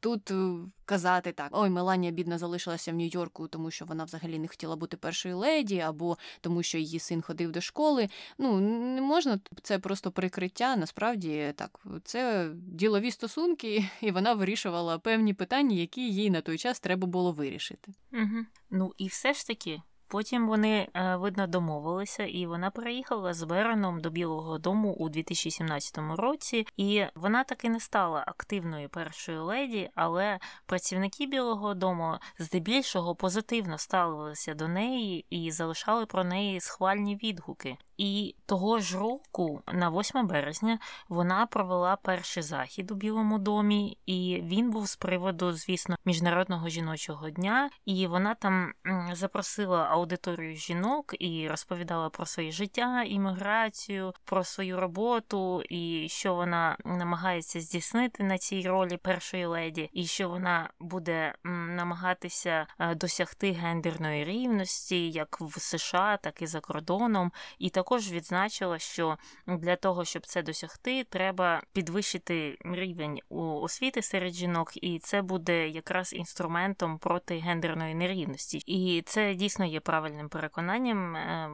[0.00, 4.48] Тут е, казати так: ой, Меланія бідна залишилася в Нью-Йорку, тому що вона взагалі не
[4.48, 8.08] хотіла бути першою леді, або тому, що її син ходив до школи.
[8.38, 8.60] Ну
[8.94, 10.76] не можна це просто прикриття.
[10.76, 16.80] Насправді так, це ділові стосунки, і вона вирішувала певні питання, які їй на той час
[16.80, 17.92] треба було вирішити.
[18.12, 18.46] Угу.
[18.70, 19.82] Ну і все ж таки.
[20.10, 26.16] Потім вони, е, видно, домовилися, і вона переїхала з Бероном до Білого Дому у 2017
[26.16, 33.78] році, і вона таки не стала активною першою леді, але працівники Білого Дому здебільшого позитивно
[33.78, 37.76] ставилися до неї і залишали про неї схвальні відгуки.
[38.00, 40.78] І того ж року, на 8 березня,
[41.08, 47.30] вона провела перший захід у Білому домі, і він був з приводу, звісно, міжнародного жіночого
[47.30, 47.70] дня.
[47.84, 48.72] І вона там
[49.12, 56.76] запросила аудиторію жінок і розповідала про своє життя, імміграцію, про свою роботу, і що вона
[56.84, 64.24] намагається здійснити на цій ролі першої леді, і що вона буде намагатися е, досягти гендерної
[64.24, 67.32] рівності, як в США, так і за кордоном.
[67.58, 69.16] І так також відзначила, що
[69.46, 76.12] для того, щоб це досягти, треба підвищити рівень освіти серед жінок, і це буде якраз
[76.12, 78.58] інструментом проти гендерної нерівності.
[78.66, 81.16] І це дійсно є правильним переконанням.
[81.16, 81.50] Е,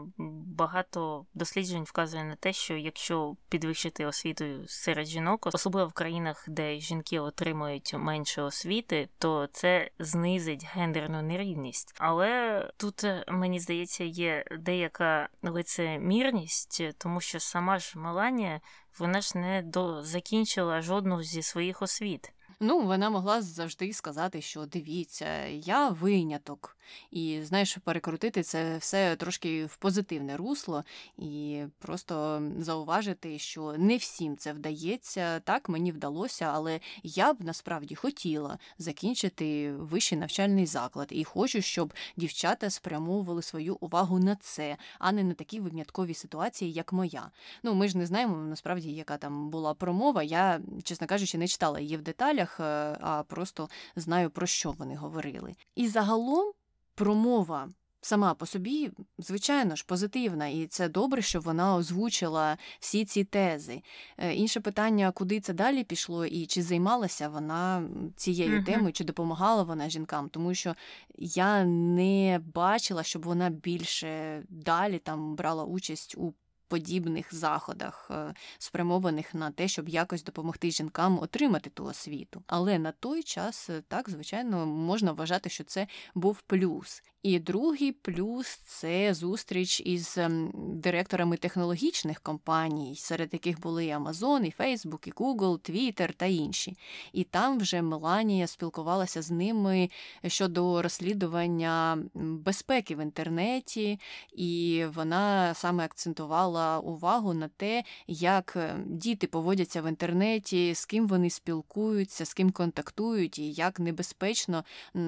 [0.56, 6.78] багато досліджень вказує на те, що якщо підвищити освіту серед жінок, особливо в країнах, де
[6.78, 11.94] жінки отримують менше освіти, то це знизить гендерну нерівність.
[11.98, 18.60] Але тут мені здається є деяка лицемір вірність, тому що сама ж Меланія,
[18.98, 22.32] вона ж не до закінчила жодну зі своїх освіт.
[22.60, 26.75] Ну, вона могла завжди сказати, що дивіться, я виняток.
[27.10, 30.84] І знаєш, перекрутити це все трошки в позитивне русло,
[31.18, 35.40] і просто зауважити, що не всім це вдається.
[35.40, 41.94] Так мені вдалося, але я б насправді хотіла закінчити вищий навчальний заклад і хочу, щоб
[42.16, 47.30] дівчата спрямовували свою увагу на це, а не на такі виняткові ситуації, як моя.
[47.62, 50.22] Ну, ми ж не знаємо насправді, яка там була промова.
[50.22, 52.64] Я, чесно кажучи, не читала її в деталях, е,
[53.00, 55.54] а просто знаю про що вони говорили.
[55.76, 56.52] І загалом
[56.96, 57.68] промова.
[58.00, 63.82] Сама по собі, звичайно ж, позитивна, і це добре, що вона озвучила всі ці тези.
[64.18, 68.64] Е, інше питання, куди це далі пішло, і чи займалася вона цією uh-huh.
[68.64, 70.74] темою, чи допомагала вона жінкам, тому що
[71.18, 76.34] я не бачила, щоб вона більше далі там брала участь у
[76.68, 82.42] подібних заходах, е, спрямованих на те, щоб якось допомогти жінкам отримати ту освіту.
[82.46, 87.02] Але на той час е, так, звичайно, можна вважати, що це був плюс.
[87.26, 94.44] І другий плюс це зустріч із ем, директорами технологічних компаній, серед яких були і Amazon,
[94.44, 96.76] і Facebook, і Google, Twitter та інші.
[97.12, 99.90] І там вже Меланія спілкувалася з ними
[100.26, 104.00] щодо розслідування безпеки в інтернеті,
[104.32, 111.06] і вона саме акцентувала увагу на те, як е, діти поводяться в інтернеті, з ким
[111.06, 114.64] вони спілкуються, з ким контактують, і як небезпечно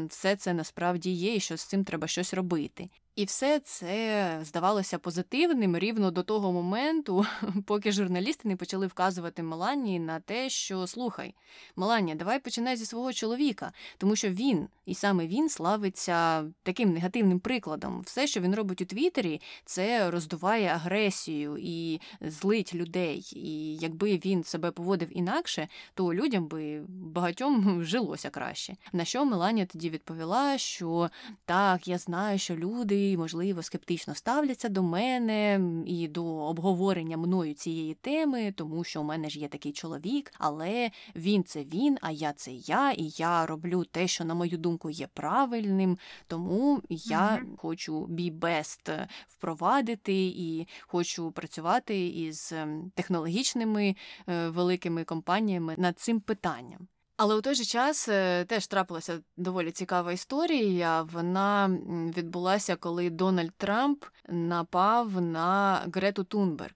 [0.09, 2.91] все це насправді є, і що з цим треба щось робити.
[3.19, 7.27] І все це здавалося позитивним рівно до того моменту,
[7.66, 11.35] поки журналісти не почали вказувати Меланії на те, що слухай,
[11.77, 17.41] Меланія, давай починай зі свого чоловіка, тому що він, і саме він славиться таким негативним
[17.41, 18.01] прикладом.
[18.01, 23.31] Все, що він робить у Твіттері, це роздуває агресію і злить людей.
[23.33, 28.77] І якби він себе поводив інакше, то людям би багатьом жилося краще.
[28.93, 31.11] На що Меланія тоді відповіла, що
[31.45, 37.95] так, я знаю, що люди можливо, скептично ставляться до мене і до обговорення мною цієї
[37.95, 42.33] теми, тому що у мене ж є такий чоловік, але він це він, а я
[42.33, 45.99] це я, і я роблю те, що, на мою думку, є правильним.
[46.27, 47.57] Тому я mm-hmm.
[47.57, 52.55] хочу be best впровадити і хочу працювати із
[52.95, 53.97] технологічними
[54.29, 56.89] е, великими компаніями над цим питанням.
[57.19, 61.03] Але у той же час е, теж трапилася доволі цікава історія.
[61.03, 61.71] Вона
[62.16, 66.75] відбулася, коли Дональд Трамп напав на Грету Тунберг.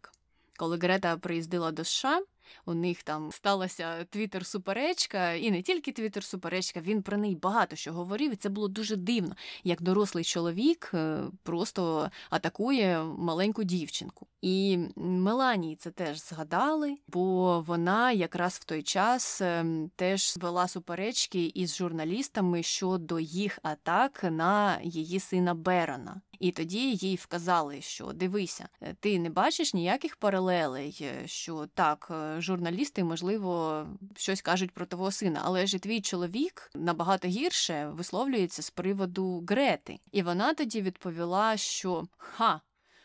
[0.57, 2.23] Коли Грета приїздила до США,
[2.67, 8.33] У них там сталася твіттер-суперечка, і не тільки твіттер-суперечка, він про неї багато що говорив.
[8.33, 14.27] І це було дуже дивно, як дорослий чоловік е, просто атакує маленьку дівчинку.
[14.43, 21.47] І Меланії це теж згадали, бо вона якраз в той час ем, теж вела суперечки
[21.47, 26.21] із журналістами щодо їх атак на її сина Берона.
[26.43, 32.13] І тоді їй вказали, що дивися, е, ти не бачиш ніяких паралелей, е, що так,
[32.43, 33.87] журналісти, можливо,
[34.17, 39.45] щось кажуть про твого сина, але ж і твій чоловік набагато гірше висловлюється з приводу
[39.49, 39.99] Грети.
[40.13, 42.61] І вона тоді відповіла, що ха.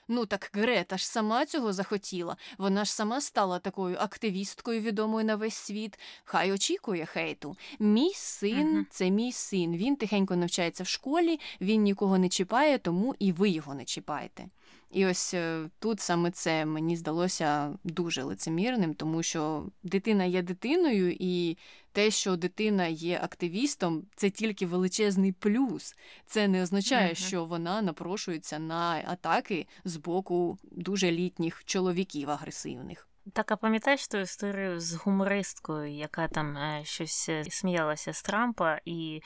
[0.09, 2.37] Ну так Грета ж сама цього захотіла.
[2.57, 5.99] Вона ж сама стала такою активісткою, відомою на весь світ.
[6.23, 7.57] Хай очікує хейту.
[7.79, 8.87] Мій син Мгм.
[8.89, 9.77] це мій син.
[9.77, 14.45] Він тихенько навчається в школі, він нікого не чіпає, тому і ви його не чіпаєте.
[14.91, 21.15] І ось е, тут саме це мені здалося дуже лицемірним, тому що дитина є дитиною,
[21.19, 21.57] і
[21.91, 25.95] те, що дитина є активістом, це тільки величезний плюс.
[26.25, 33.07] Це не означає, що вона напрошується на атаки з боку дуже літніх чоловіків агресивних.
[33.33, 38.79] Так, а пам'ятаєш ту історію з гумористкою, яка там е, щось е, сміялася з Трампа
[38.85, 39.21] і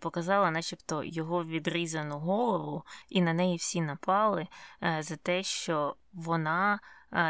[0.00, 4.46] показала, начебто, його відрізану голову, і на неї всі напали
[4.82, 6.78] е, за те, що вона е,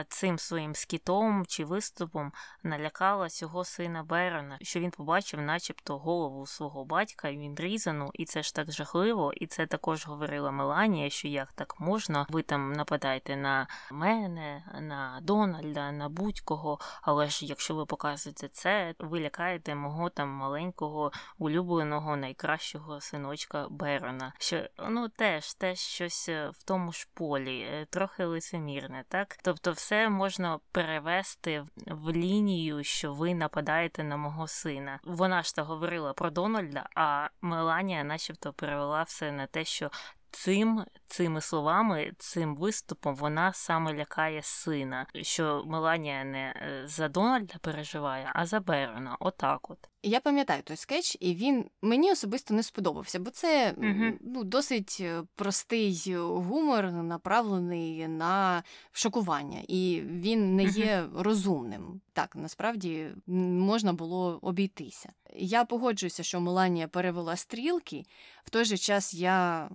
[0.09, 6.85] цим своїм скітом чи виступом налякала цього сина Берона, що він побачив, начебто, голову свого
[6.85, 9.33] батька відрізану, і це ж так жахливо.
[9.33, 15.19] І це також говорила Меланія, що як так можна, ви там нападаєте на мене, на
[15.23, 16.79] Дональда, на будь-кого.
[17.03, 24.33] Але ж якщо ви показуєте це, ви лякаєте мого там маленького улюбленого найкращого синочка Берона.
[24.39, 29.39] Що ну теж теж щось е, в тому ж полі, е, трохи лицемірне, так?
[29.43, 35.01] Тобто, все можна перевести в лінію, що ви нападаєте на мого сина.
[35.05, 39.91] Вона ж та говорила про Дональда, а Меланія, начебто, перевела все на те, що.
[40.31, 47.55] Цим цими словами, цим виступом вона саме лякає сина, що Меланія не е, за Дональда
[47.61, 49.17] переживає, а за Берона.
[49.21, 49.79] Отак от.
[50.03, 54.19] Я пам'ятаю той скетч, і він мені особисто не сподобався, бо це Мгм.
[54.21, 58.63] ну, досить е, простий гумор, направлений на
[58.93, 62.01] шокування, і він не є розумним.
[62.13, 65.13] Так, насправді можна було обійтися.
[65.35, 68.05] Я погоджуюся, що Меланія перевела стрілки.
[68.45, 69.69] В той же час я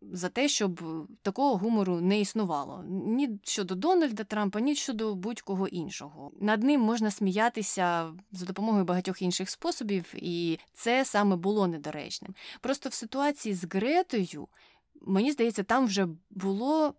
[0.00, 0.82] за те, щоб
[1.22, 6.32] такого гумору не існувало ні щодо Дональда Трампа, ні щодо будь-кого іншого.
[6.40, 12.34] Над ним можна сміятися за допомогою багатьох інших способів, і це саме було недоречним.
[12.60, 14.48] Просто в ситуації з Гретою,
[15.02, 16.94] мені здається, там вже було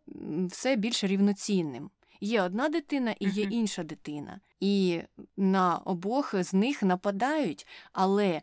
[0.50, 1.90] все більш рівноцінним.
[2.22, 4.40] Є одна дитина і є інша дитина.
[4.60, 5.02] І
[5.38, 8.42] на обох з них нападають, але е,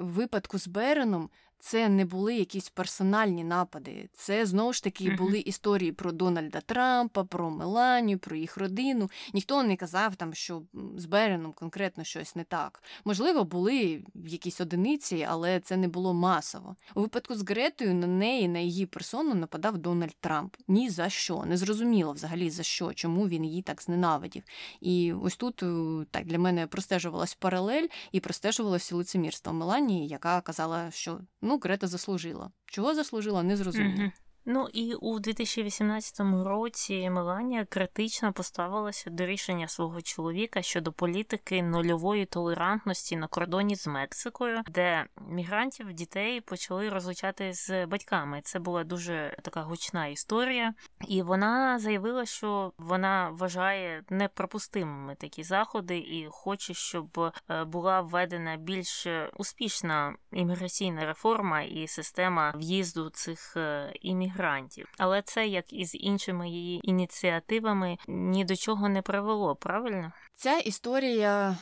[0.00, 1.30] в випадку з Береном
[1.60, 4.08] це не були якісь персональні напади.
[4.12, 9.10] Це знову ж таки були історії про Дональда Трампа, про Меланію, про їх родину.
[9.34, 10.62] Ніхто не казав там, що
[10.96, 12.82] з Береном конкретно щось не так.
[13.04, 16.76] Можливо, були якісь одиниці, але це не було масово.
[16.94, 20.56] У випадку з Гретою на неї, на її персону нападав Дональд Трамп.
[20.68, 21.44] Ні за що.
[21.44, 24.42] Не зрозуміло взагалі за що, чому він її так зненавидів.
[24.80, 30.90] І ось тут е, так для мене простежувалась паралель і простежувалося лицемірство Меланії, яка казала,
[30.90, 31.20] що
[31.50, 32.52] ну Грета заслужила.
[32.66, 33.92] Чого заслужила, не зрозуміло.
[33.94, 34.12] Мгм.
[34.44, 42.26] Ну і у 2018 році Меланія критично поставилася до рішення свого чоловіка щодо політики нульової
[42.26, 48.40] толерантності на кордоні з Мексикою, де мігрантів дітей почали розлучати з батьками.
[48.44, 50.74] Це була дуже така гучна історія,
[51.08, 58.56] і вона заявила, що вона вважає непропустимими такі заходи і хоче, щоб е, була введена
[58.56, 63.92] більш успішна імміграційна реформа і система в'їзду цих е,
[64.40, 64.88] іммігрантів.
[64.98, 70.12] Але це, як і з іншими її ініціативами, ні до чого не привело, правильно?
[70.34, 71.56] Ця історія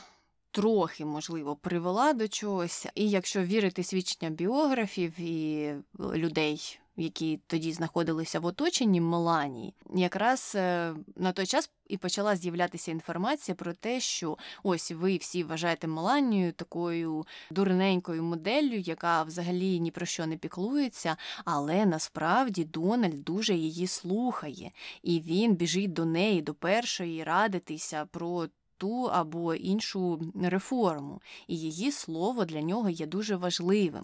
[0.51, 8.39] трохи, можливо, привела до чогось, і якщо вірити свідченням біографів і людей, які тоді знаходилися
[8.39, 14.37] в оточенні Меланії, якраз е, на той час і почала з'являтися інформація про те, що
[14.63, 21.17] ось ви всі вважаєте Меланію такою дурненькою моделлю, яка взагалі ні про що не піклується,
[21.45, 24.71] але насправді Дональд дуже її слухає,
[25.03, 28.47] і він біжить до неї, до першої радитися про
[28.79, 34.03] ту або іншу реформу, і її слово для нього є дуже важливим.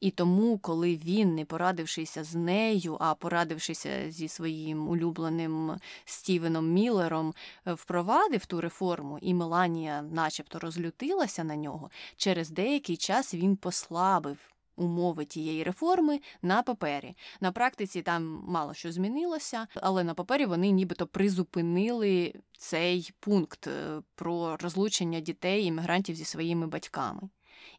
[0.00, 7.34] І тому, коли він, не порадившися з нею, а порадившися зі своїм улюбленим Стівеном Міллером,
[7.66, 15.24] впровадив ту реформу, і Меланія, начебто, розлютилася на нього, через деякий час він послабив умови
[15.24, 17.16] тієї реформи на папері.
[17.40, 24.02] На практиці там мало що змінилося, але на папері вони нібито призупинили цей пункт е,
[24.14, 27.28] про розлучення дітей іммігрантів зі своїми батьками.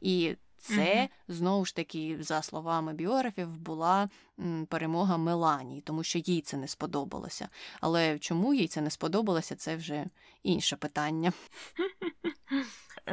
[0.01, 4.09] І це знову ж таки, за словами біографів, була
[4.67, 7.49] перемога Меланії, тому що їй це не сподобалося.
[7.81, 10.05] Але чому їй це не сподобалося, це вже
[10.43, 11.33] інше питання.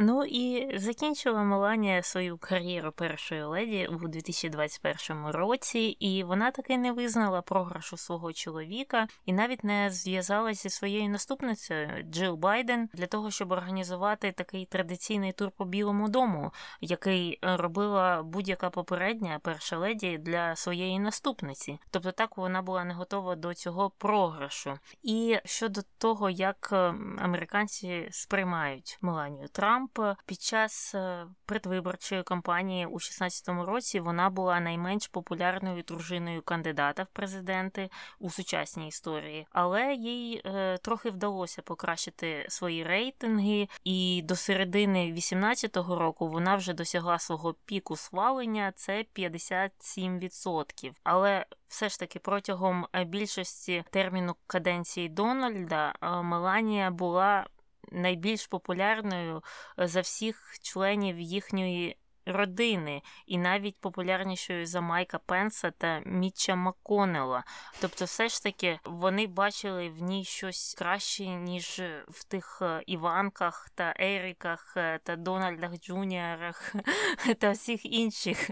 [0.00, 6.92] Ну і закінчила Меланія свою кар'єру першої леді у 2021 році, і вона таки не
[6.92, 13.30] визнала програшу свого чоловіка і навіть не зв'язалася зі своєю наступницею Джил Байден для того,
[13.30, 20.56] щоб організувати такий традиційний тур по Білому дому, який робила будь-яка попередня перша леді для
[20.56, 21.78] своєї наступниці.
[21.90, 24.78] Тобто так вона була не готова до цього програшу.
[25.02, 29.81] І щодо того, як ем, американці сприймають Меланію Трамп.
[29.82, 37.02] Трамп під час е, предвиборчої кампанії у 16-му році вона була найменш популярною дружиною кандидата
[37.02, 44.36] в президенти у сучасній історії, але їй е, трохи вдалося покращити свої рейтинги, і до
[44.36, 50.92] середини 18-го року вона вже досягла свого піку свалення це 57%.
[51.02, 57.46] Але все ж таки протягом е, більшості терміну каденції Дональда Меланія була
[57.92, 59.42] найбільш популярною
[59.78, 67.44] е, за всіх членів їхньої родини, і навіть популярнішою за Майка Пенса та Мітча Макконела.
[67.80, 73.70] Тобто, все ж таки вони бачили в ній щось краще, ніж в тих е, Іванках
[73.74, 76.74] та Еріках е, та Дональдах Джуніорах
[77.38, 78.50] та всіх інших.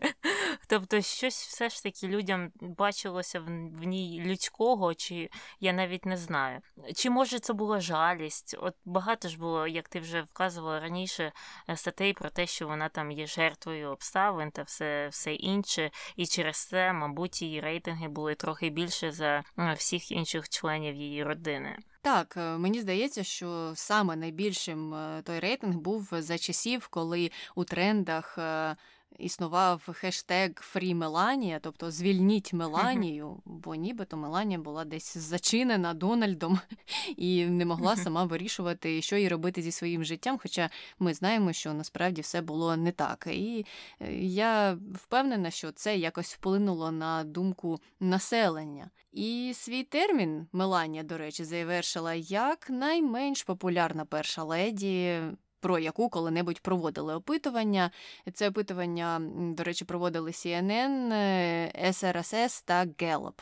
[0.66, 5.30] Тобто, щось все ж таки людям бачилося в ній людського, чи
[5.60, 6.60] я навіть не знаю.
[6.94, 8.56] Чи може це була жалість?
[8.60, 11.32] От багато ж було, як ти вже вказувала раніше,
[11.68, 16.26] е, статей про те, що вона там є жертвою обставин та все все інше, і
[16.26, 19.44] через це, мабуть, її рейтинги були трохи більше за
[19.76, 21.78] всіх інших членів її родини.
[22.02, 27.64] Так, е, мені здається, що саме найбільшим е, той рейтинг був за часів, коли у
[27.64, 28.38] трендах
[29.18, 36.60] існував хештег Фрі Меланія, тобто звільніть Меланію, бо нібито Меланія була десь зачинена Дональдом
[37.16, 40.38] і не могла сама вирішувати, що їй робити зі своїм життям.
[40.42, 43.28] Хоча ми знаємо, що насправді все було не так.
[43.30, 43.66] І
[44.00, 48.90] е, я впевнена, що це якось вплинуло на думку населення.
[49.12, 55.20] І свій термін Меланія, до речі, завершила як найменш популярна перша леді
[55.60, 57.90] про яку коли-небудь проводили опитування.
[58.32, 59.20] Це опитування,
[59.56, 61.12] до речі, проводили CNN,
[61.88, 63.40] SRSS та Gallup.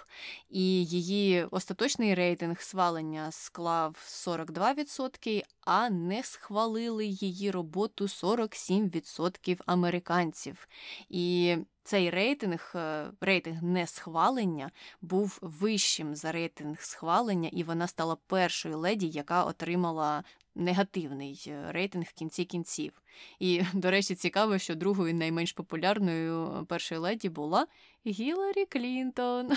[0.51, 3.97] І її остаточний рейтинг свалення склав
[4.27, 10.69] 42%, а не схвалили її роботу 47% американців.
[11.09, 11.57] І
[11.89, 14.71] цей рейтинг, е, рейтинг несхвалення,
[15.01, 20.25] був вищим за рейтинг схвалення, і вона стала першою леді, яка отримала
[20.55, 23.03] негативний е, рейтинг в кінці кінців.
[23.39, 27.67] І, до речі, цікаво, що другою найменш популярною першою леді була
[28.07, 29.51] Гіларі Клінтон.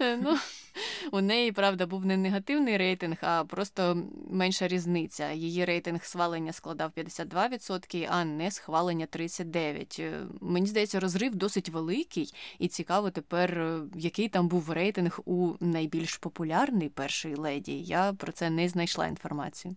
[0.00, 0.38] ну,
[1.12, 5.30] У неї, правда, був не негативний рейтинг, а просто менша різниця.
[5.30, 10.02] Її рейтинг схвалення складав 52%, а не схвалення 39%.
[10.02, 15.52] Е, мені здається, розрив досить великий, і цікаво тепер, е, який там був рейтинг у
[15.60, 17.82] найбільш популярний першої леді.
[17.82, 19.76] Я про це не знайшла інформацію.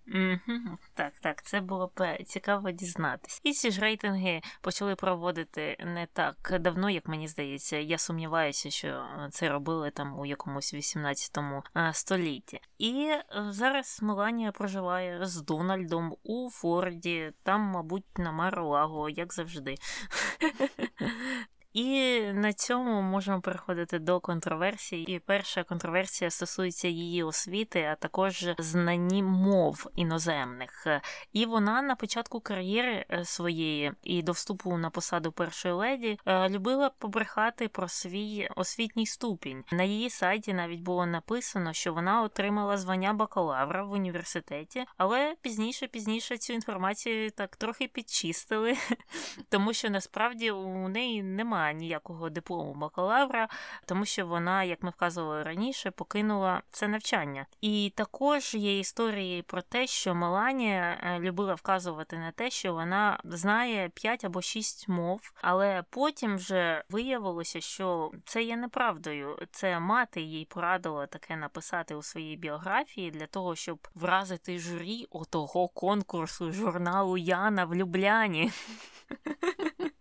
[0.93, 1.91] Так, так, це було
[2.25, 3.41] цікаво дізнатись.
[3.43, 7.77] І ці ж рейтинги почали проводити не так давно, як мені здається.
[7.77, 11.37] Я сумніваюся, що це робили там у якомусь 18
[11.77, 12.59] е, столітті.
[12.77, 19.75] І е, зараз Меланія проживає з Дональдом у Форді, там, мабуть, на Марлаго, як завжди.
[21.73, 25.15] І на цьому можемо переходити до контроверсії.
[25.15, 30.87] І перша контроверсія стосується її освіти, а також знані мов іноземних.
[31.33, 36.49] І вона на початку кар'єри е, своєї і до вступу на посаду першої леді е,
[36.49, 39.63] любила побрехати про свій освітній ступінь.
[39.71, 45.87] На її сайті навіть було написано, що вона отримала звання бакалавра в університеті, але пізніше,
[45.87, 48.77] пізніше цю інформацію так трохи підчистили,
[49.49, 53.47] тому що насправді у неї немає отримала ніякого диплому бакалавра,
[53.85, 57.45] тому що вона, як ми вказували раніше, покинула це навчання.
[57.61, 63.19] І також є історії про те, що Меланія е, любила вказувати на те, що вона
[63.23, 69.37] знає 5 або 6 мов, але потім вже виявилося, що це є неправдою.
[69.51, 75.67] Це мати їй порадила таке написати у своїй біографії для того, щоб вразити журі отого
[75.67, 78.51] конкурсу журналу Яна в Любляні.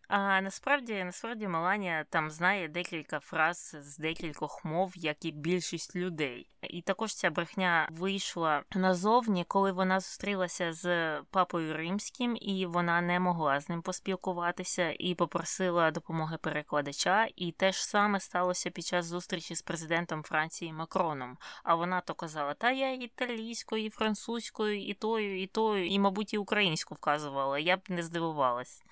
[0.13, 6.47] А насправді, насправді, Меланія там знає декілька фраз з декількох мов, як і більшість людей.
[6.61, 13.19] І також ця брехня вийшла назовні, коли вона зустрілася з папою римським, і вона не
[13.19, 17.27] могла з ним поспілкуватися і попросила допомоги перекладача.
[17.35, 21.37] І те ж саме сталося під час зустрічі з президентом Франції Макроном.
[21.63, 26.33] А вона то казала: Та я італійською, і французькою, і тою, і тою, і, мабуть,
[26.33, 27.59] і українську вказувала.
[27.59, 28.83] Я б не здивувалась.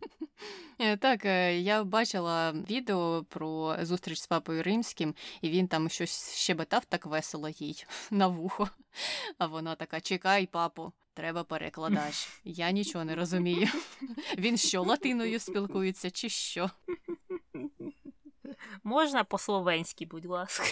[0.78, 6.34] Е, так, е, я бачила відео про зустріч з папою римським, і він там щось
[6.34, 8.68] щебетав так весело їй на вухо.
[9.38, 12.28] А вона така: чекай, папу, треба перекладач.
[12.44, 13.68] Я нічого не розумію.
[14.38, 16.70] Він що, латиною спілкується, чи що?
[18.84, 20.66] Можна по-словенськи, будь ласка.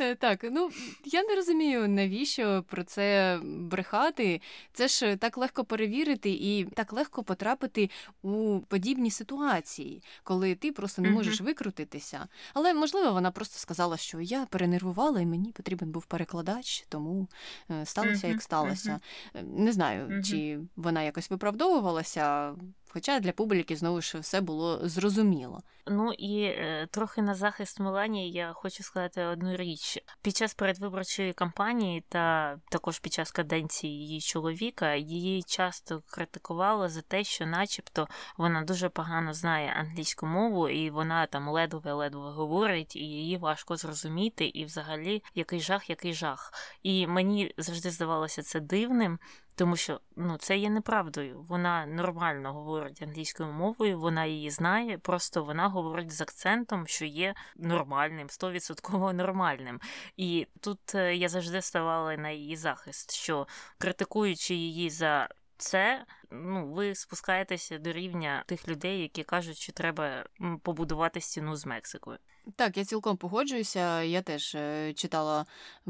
[0.00, 0.70] Е, так, ну
[1.04, 4.40] я не розумію, навіщо про це брехати.
[4.72, 7.90] Це ж так легко перевірити і так легко потрапити
[8.22, 12.28] у подібні ситуації, коли ти просто не можеш викрутитися.
[12.54, 17.28] Але можливо, вона просто сказала, що я перенервувала і мені потрібен був перекладач, тому
[17.70, 19.00] е, сталося як сталося.
[19.34, 22.54] Е, не знаю, чи вона якось виправдовувалася.
[22.94, 25.62] Хоча для публіки знову ж все було зрозуміло.
[25.86, 29.98] Ну і е, трохи на захист Меланії я хочу сказати одну річ.
[30.22, 37.02] Під час передвиборчої кампанії та також під час каденції її чоловіка її часто критикували за
[37.02, 43.00] те, що, начебто, вона дуже погано знає англійську мову, і вона там ледве-ледве говорить, і
[43.00, 46.52] її важко зрозуміти, і взагалі який жах, який жах.
[46.82, 49.18] І мені завжди здавалося це дивним.
[49.54, 51.44] Тому що ну це є неправдою.
[51.48, 57.34] Вона нормально говорить англійською мовою, вона її знає, просто вона говорить з акцентом, що є
[57.56, 59.80] нормальним, стовідсотково нормальним.
[60.16, 63.46] І тут е, я завжди ставала на її захист, що
[63.78, 65.28] критикуючи її за
[65.62, 70.24] це, ну ви спускаєтеся до рівня тих людей, які кажуть, що треба
[70.62, 72.18] побудувати стіну з Мексикою.
[72.56, 74.02] Так, я цілком погоджуюся.
[74.02, 75.46] Я теж е, читала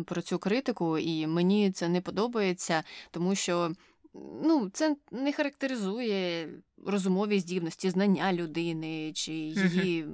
[0.06, 3.72] про цю критику, і мені це не подобається, тому що
[4.42, 6.48] ну, це не характеризує
[6.86, 10.06] розумові здібності, знання людини чи її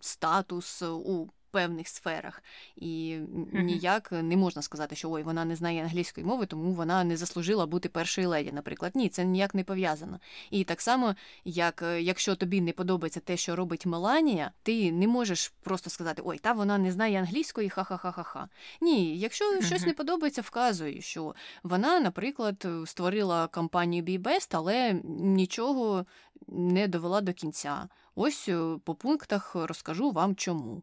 [0.00, 2.42] статус у певних сферах.
[2.76, 3.18] І
[3.52, 7.66] ніяк не можна сказати, що ой, вона не знає англійської мови, тому вона не заслужила
[7.66, 8.92] бути першою леді, наприклад.
[8.94, 10.20] Ні, це ніяк не пов'язано.
[10.50, 15.08] І так само, як е, якщо тобі не подобається те, що робить Меланія, ти не
[15.08, 18.48] можеш просто сказати Ой, та вона не знає англійської, ха-ха-ха-ха-ха.
[18.80, 26.06] Ні, якщо щось не подобається, вказуй, що вона, наприклад, створила кампанію Be Best, але нічого
[26.48, 27.88] не довела до кінця.
[28.14, 30.82] Ось е, по пунктах розкажу вам чому.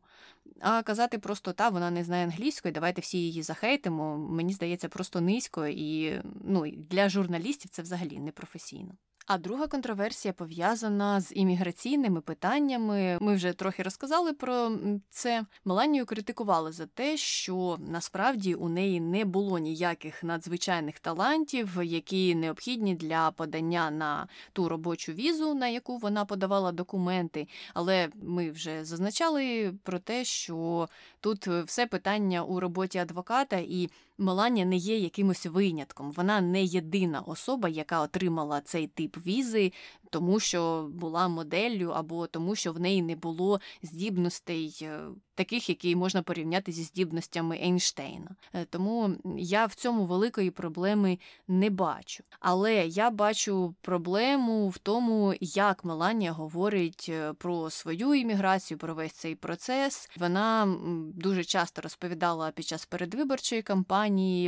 [0.60, 4.18] А казати просто та вона не знає англійської, давайте всі її захейтимо.
[4.18, 8.94] Мені здається, просто низько і ну, для журналістів це взагалі непрофесійно.
[9.26, 13.18] А друга контроверсія пов'язана з імміграційними питаннями.
[13.22, 14.72] Ми вже трохи розказали про
[15.10, 15.46] це.
[15.66, 22.96] Меланію критикували за те, що насправді у неї не було ніяких надзвичайних талантів, які необхідні
[22.96, 27.48] для подання на ту робочу візу, на яку вона подавала документи.
[27.74, 34.66] Але ми вже зазначали про те, що тут все питання у роботі адвоката і Меланія
[34.66, 36.11] не є якимось винятком.
[36.11, 39.72] Вона не єдина особа, яка отримала цей тип візи,
[40.09, 44.99] тому що була моделлю, або тому, що в неї не було здібностей, е,
[45.36, 48.36] таких, які можна порівняти зі здібностями Ейнштейна.
[48.53, 52.24] Е, тому я в цьому великої проблеми не бачу.
[52.39, 59.14] Але я бачу проблему в тому, як Меланія говорить е, про свою імміграцію, про весь
[59.14, 60.09] цей процес.
[60.18, 60.76] Вона
[61.16, 64.03] дуже часто розповідала під час передвиборчої кампанії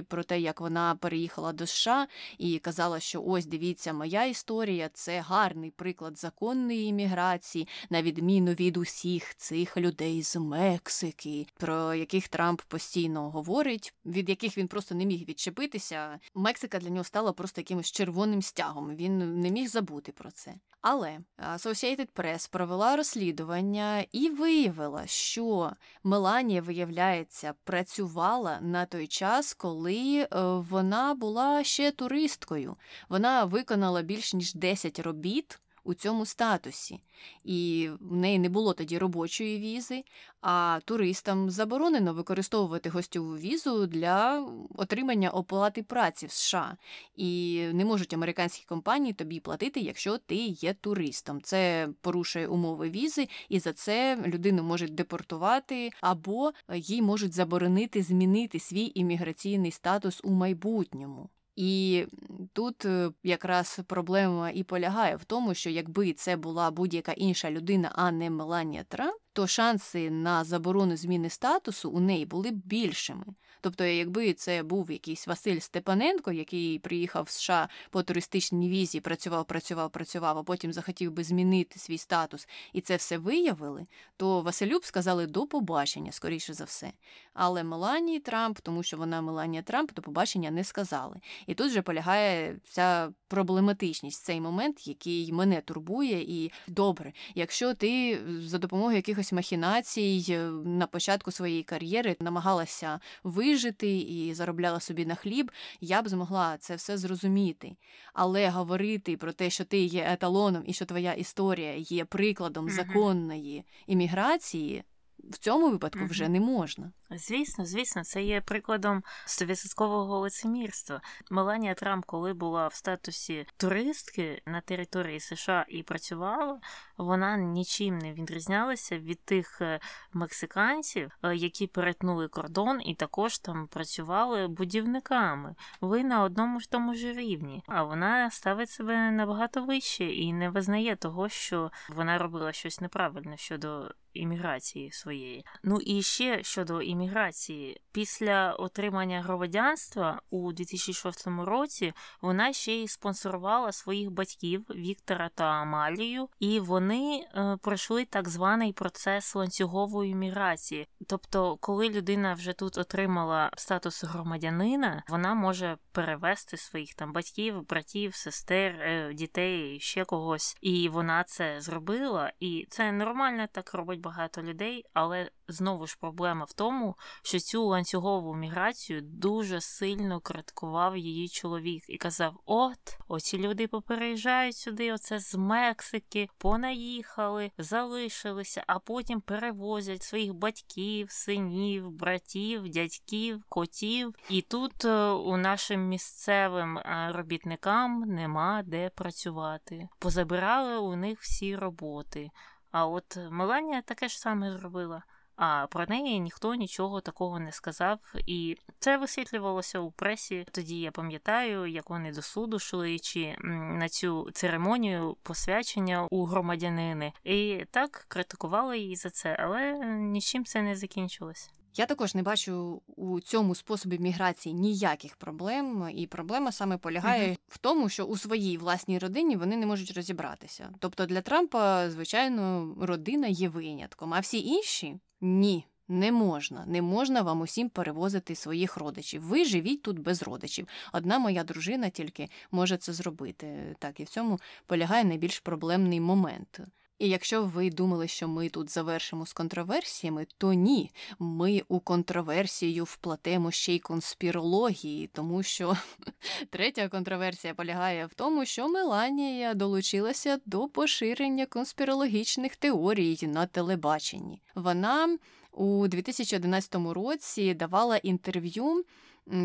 [0.08, 5.20] про те, як вона переїхала до США і казала, що ось дивіться, моя історія це
[5.20, 12.62] гарний приклад законної імміграції, на відміну від усіх цих людей з Мексики, про яких Трамп
[12.62, 16.20] постійно говорить, від яких він просто не міг відчепитися.
[16.36, 18.96] Мексика для нього стала просто якимось червоним стягом.
[18.96, 20.56] Він не міг забути про це.
[20.88, 21.20] Але
[21.54, 25.72] Associated Press провела розслідування і виявила, що
[26.04, 30.28] Меланія, виявляється, працювала на той час, коли е,
[30.70, 32.76] вона була ще туристкою.
[33.10, 37.00] Вона виконала більш ніж 10 робіт у цьому статусі,
[37.44, 40.04] і в неї не було тоді робочої візи,
[40.42, 46.78] а туристам заборонено використовувати гостьову візу для отримання оплати праці в США.
[47.16, 51.42] І не можуть американські компанії тобі платити, якщо ти є туристом.
[51.42, 58.60] Це порушує умови візи, і за це людину можуть депортувати або їй можуть заборонити змінити
[58.60, 61.30] свій імміграційний статус у майбутньому.
[61.56, 62.06] І
[62.54, 67.92] тут е, якраз проблема і полягає в тому, що якби це була будь-яка інша людина,
[67.96, 73.26] а не Меланія Трамп, то шанси на заборону зміни статусу у неї були б більшими.
[73.66, 79.46] Тобто, якби це був якийсь Василь Степаненко, який приїхав в США по туристичній візі, працював,
[79.46, 83.86] працював, працював, а потім захотів би змінити свій статус, і це все виявили,
[84.18, 86.92] то Василю б сказали до побачення, скоріше за все.
[87.34, 91.16] Але Меланії Трамп, тому що вона Меланія Трамп, до побачення не сказали.
[91.48, 98.20] І тут вже полягає вся проблематичність, цей момент, який мене турбує, і добре, якщо ти
[98.40, 103.55] за допомогою якихось махінацій е, на початку своєї кар'єри намагалася вижити
[104.00, 105.52] і заробляла собі на хліб,
[105.82, 107.76] я б змогла це все зрозуміти.
[108.14, 113.64] Але говорити про те, що ти є еталоном і що твоя історія є прикладом законної
[113.88, 114.84] імміграції
[115.30, 116.08] в цьому випадку угу.
[116.08, 116.92] вже не можна.
[117.10, 121.02] Звісно, звісно, це є прикладом стовідсоткового лицемірства.
[121.32, 126.60] Меланія Трамп, коли була в статусі туристки на території США і працювала,
[126.98, 129.80] вона нічим не відрізнялася від тих е,
[130.14, 135.56] мексиканців, е, які перетнули кордон і також там працювали будівниками.
[135.82, 140.50] Ви на одному ж тому ж рівні, а вона ставить себе набагато вище і не
[140.50, 145.46] визнає того, що вона робила щось неправильно щодо імміграції своєї.
[145.64, 153.72] Ну і ще щодо імміграції, після отримання громадянства у 2006 році вона ще й спонсорувала
[153.72, 160.88] своїх батьків Віктора та Амалію, і вони е, пройшли так званий процес ланцюгової міграції.
[161.08, 168.16] Тобто, коли людина вже тут отримала статус громадянина, вона може перевести своїх там батьків, братів,
[168.16, 172.32] сестер, е, дітей, ще когось, і вона це зробила.
[172.40, 177.66] І це нормально так робить багато людей, але знову ж проблема в тому, що цю
[177.66, 185.20] ланцюгову міграцію дуже сильно критикував її чоловік і казав: От, оці люди попереїжджають сюди, оце
[185.20, 194.16] з Мексики, понаїхали, залишилися, а потім перевозять своїх батьків, синів, братів, дядьків, котів.
[194.30, 199.88] І тут е, у нашим місцевим е, робітникам нема де працювати.
[200.00, 202.30] Позабирали у них всі роботи.
[202.76, 205.04] А от Меланія таке ж саме зробила.
[205.36, 210.46] А про неї ніхто нічого такого не сказав, і це висвітлювалося у пресі.
[210.52, 217.14] Тоді я пам'ятаю, як вони до суду шли чи на цю церемонію посвячення у громадянини,
[217.24, 221.50] і так критикували її за це, але нічим це не закінчилось.
[221.78, 227.38] Я також не бачу у цьому способі міграції ніяких проблем, і проблема саме полягає uh
[227.48, 230.70] в тому, що у своїй власній родині вони не можуть розібратися.
[230.80, 235.66] Тобто для Трампа, звичайно, родина є винятком, а всі інші ні.
[235.88, 239.22] Не можна, не можна вам усім перевозити своїх родичів.
[239.22, 240.68] Ви живіть тут без родичів.
[240.94, 243.76] Одна моя дружина тільки може це зробити.
[243.80, 246.60] Так, і в цьому полягає найбільш проблемний момент.
[247.00, 252.84] І якщо ви думали, що ми тут завершимо з контроверсіями, то ні, ми у контроверсію
[252.84, 255.78] вплатемо ще й конспірології, тому що
[256.50, 264.42] третя контроверсія полягає в тому, що Меланія долучилася до поширення конспірологічних теорій на телебаченні.
[264.56, 265.18] Вона
[265.52, 268.86] у 2011 році давала інтерв'ю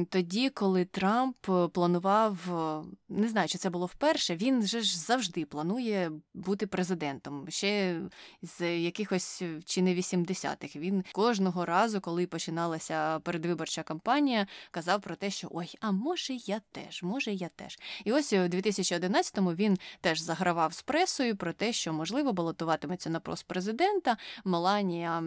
[0.08, 4.98] тоді, коли Трамп е, планував, е, не знаю, чи це було вперше, він же ж
[4.98, 7.46] завжди планує бути президентом.
[7.48, 8.00] Ще
[8.42, 10.76] з якихось е, чи не 80-х.
[10.76, 16.60] Він кожного разу, коли починалася передвиборча кампанія, казав про те, що ой, а може я
[16.72, 17.78] теж, може я теж.
[18.04, 23.20] І ось у 2011-му він теж загравав з пресою про те, що можливо балотуватиметься на
[23.20, 24.16] пост президента.
[24.44, 25.22] Меланія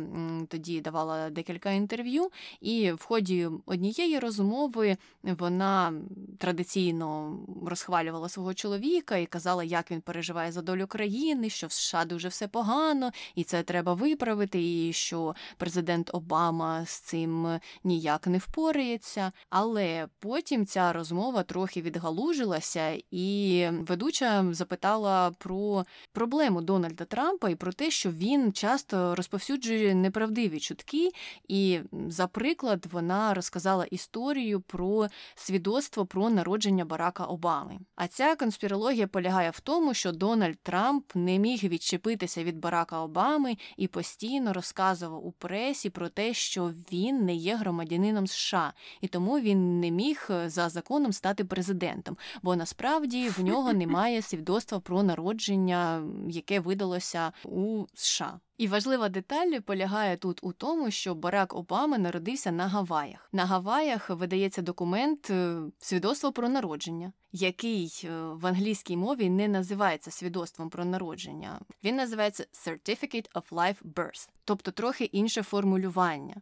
[0.47, 2.31] тоді давала декілька інтерв'ю,
[2.61, 5.93] і в ході однієї розмови розмови вона
[6.37, 12.05] традиційно розхвалювала свого чоловіка і казала, як він переживає за долю країни, що в США
[12.05, 18.37] дуже все погано, і це треба виправити, і що президент Обама з цим ніяк не
[18.37, 19.31] впорається.
[19.49, 27.73] Але потім ця розмова трохи відгалужилася, і ведуча запитала про проблему Дональда Трампа і про
[27.73, 31.09] те, що він часто розповсюджує неправдиві чутки.
[31.47, 34.32] І, за приклад, вона розказала історію
[34.67, 37.79] про свідоцтво про народження Барака Обами.
[37.95, 43.57] А ця конспірологія полягає в тому, що Дональд Трамп не міг відчепитися від Барака Обами
[43.77, 49.39] і постійно розказував у пресі про те, що він не є громадянином США, і тому
[49.39, 56.03] він не міг за законом стати президентом, бо насправді в нього немає свідоцтва про народження,
[56.29, 58.39] яке видалося у США.
[58.57, 63.29] І важлива деталь полягає тут у тому, що Барак Обама народився на Гаваях.
[63.31, 70.11] На Гаваях видається документ е, свідоцтво про народження, який е, в англійській мові не називається
[70.11, 71.59] свідоцтвом про народження.
[71.83, 76.35] Він називається Certificate of Life Birth, тобто трохи інше формулювання.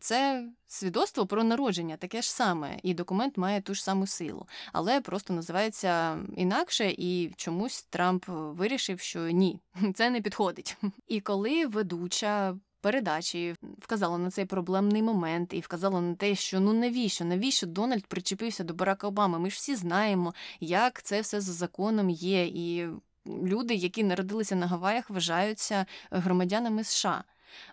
[0.00, 5.00] Це свідоцтво про народження, таке ж саме, і документ має ту ж саму силу, але
[5.00, 9.60] просто називається інакше, і чомусь Трамп вирішив, що ні,
[9.94, 10.76] це не підходить.
[11.08, 12.56] І коли ведуча.
[12.84, 18.06] Передачі вказала на цей проблемний момент і вказала на те, що ну навіщо, навіщо Дональд
[18.06, 19.38] причепився до Барака Обами?
[19.38, 22.88] Ми ж всі знаємо, як це все за законом є, і
[23.26, 27.24] люди, які народилися на Гаваях, вважаються громадянами США.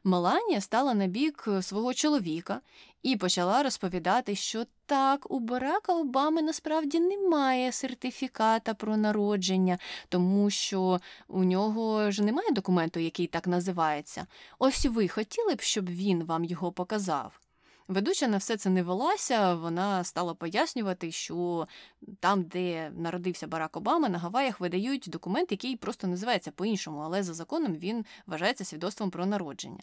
[0.04, 2.62] Меланія стала на бік свого чоловіка
[3.04, 9.78] і почала розповідати, що так, у Барака Обами насправді немає сертифіката про народження,
[10.10, 14.28] тому що у нього ж немає документу, який так називається.
[14.60, 17.40] Ось ви хотіли б, щоб він вам його показав.
[17.92, 21.68] Ведуча на все це не велася, вона стала пояснювати, що
[22.20, 27.34] там, де народився Барак Обама, на Гаваях видають документ, який просто називається по-іншому, але за
[27.34, 29.80] законом він вважається свідоцтвом про народження.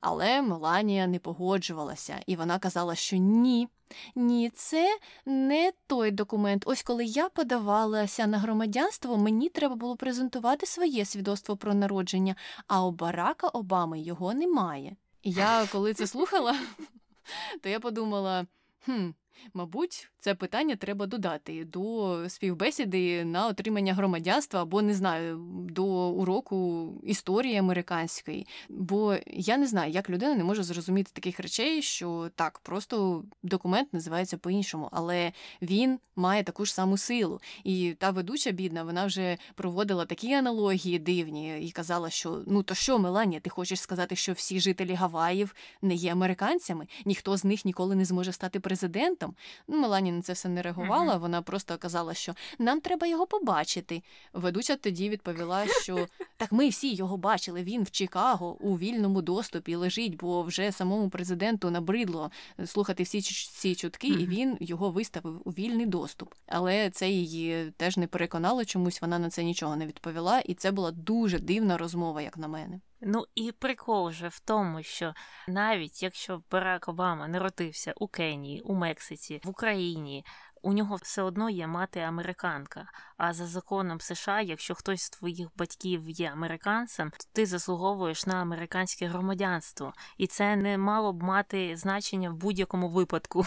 [0.00, 3.68] Але Меланія не погоджувалася, і вона казала, що ні,
[4.14, 6.62] ні, це не той документ.
[6.66, 12.34] Ось коли я подавалася на громадянство, мені треба було презентувати своє свідоцтво про народження,
[12.66, 14.96] а у Барака Обами його немає.
[15.22, 16.56] І я коли це слухала,
[17.62, 18.46] то я подумала:
[18.86, 19.14] хм,
[19.54, 25.36] Мабуть, це питання треба додати до співбесіди на отримання громадянства або не знаю,
[25.70, 28.46] до уроку історії американської.
[28.68, 33.92] Бо я не знаю, як людина не може зрозуміти таких речей, що так, просто документ
[33.92, 37.40] називається по-іншому, але він має таку ж саму силу.
[37.64, 42.74] І та ведуча бідна, вона вже проводила такі аналогії дивні і казала, що ну то
[42.74, 47.64] що, Меланія, ти хочеш сказати, що всі жителі Гаваїв не є американцями, ніхто з них
[47.64, 49.21] ніколи не зможе стати президентом.
[49.68, 51.16] Ну, Мелані на це все не реагувала.
[51.16, 54.02] Вона просто казала, що нам треба його побачити.
[54.32, 56.06] Ведуча тоді відповіла, що
[56.36, 57.62] так ми всі його бачили.
[57.62, 62.30] Він в Чикаго у вільному доступі лежить, бо вже самому президенту набридло
[62.66, 66.34] слухати всі ці чутки, і він його виставив у вільний доступ.
[66.46, 69.02] Але це її теж не переконало чомусь.
[69.02, 72.80] Вона на це нічого не відповіла, і це була дуже дивна розмова, як на мене.
[73.04, 75.14] Ну і прикол вже в тому, що
[75.48, 80.24] навіть якщо Барак Обама народився у Кенії, у Мексиці, в Україні,
[80.62, 82.86] у нього все одно є мати американка.
[83.16, 88.34] А за законом США, якщо хтось з твоїх батьків є американцем, то ти заслуговуєш на
[88.34, 93.44] американське громадянство, і це не мало б мати значення в будь-якому випадку.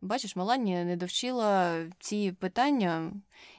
[0.00, 3.12] Бачиш, Меланія не довчила ці питання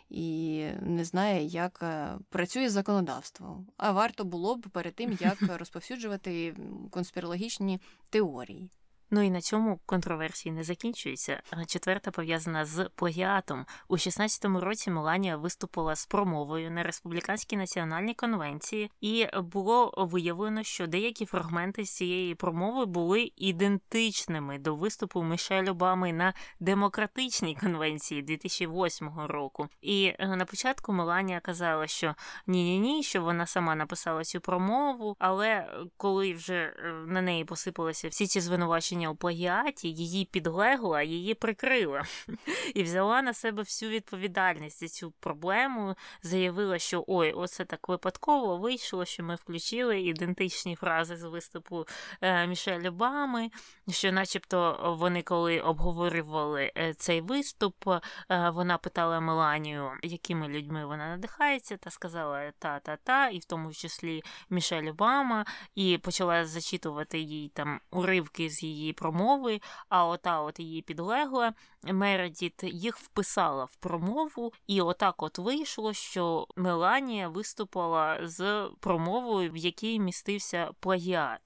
[0.10, 3.66] і не знає, як е, працює законодавство.
[3.78, 6.56] А варто було б перед тим, як розповсюджувати
[6.92, 8.70] конспірологічні теорії.
[9.12, 11.42] Ну і на цьому контроверсії не закінчуються.
[11.68, 13.66] Четверта пов'язана з плагіатом.
[13.88, 20.88] У 16-му році Меланія виступила з промовою на республіканській національній конвенції, і було виявлено, що
[20.88, 29.10] деякі фрагменти з цієї промови були ідентичними до виступу Мішель Обами на демократичній конвенції 2008
[29.20, 29.68] року.
[29.82, 32.16] І е, на початку Меланія казала, що
[32.48, 38.08] ні-ні ні, що вона сама написала цю промову, але коли вже е, на неї посипалися
[38.08, 42.04] всі ці звинувачення звинувачення у плагіаті, її підлегла, її прикрила.
[42.76, 48.58] І взяла на себе всю відповідальність за цю проблему, заявила, що ой, оце так випадково
[48.58, 51.86] вийшло, що ми включили ідентичні фрази з виступу
[52.22, 53.50] е, Мішель Обами,
[53.90, 58.02] що, начебто, вони коли обговорювали е, цей виступ, е,
[58.50, 64.90] вона питала Меланію, якими людьми вона надихається, та сказала та-та-та, і в тому числі Мішель
[64.90, 65.46] Обама,
[65.76, 69.62] і почала зачитувати їй там уривки з її її промови.
[69.90, 76.48] А ота от її підлегла Мередіт їх вписала в промову, і отак от вийшло, що
[76.56, 81.40] Меланія виступила з промовою, в якій містився плагіат.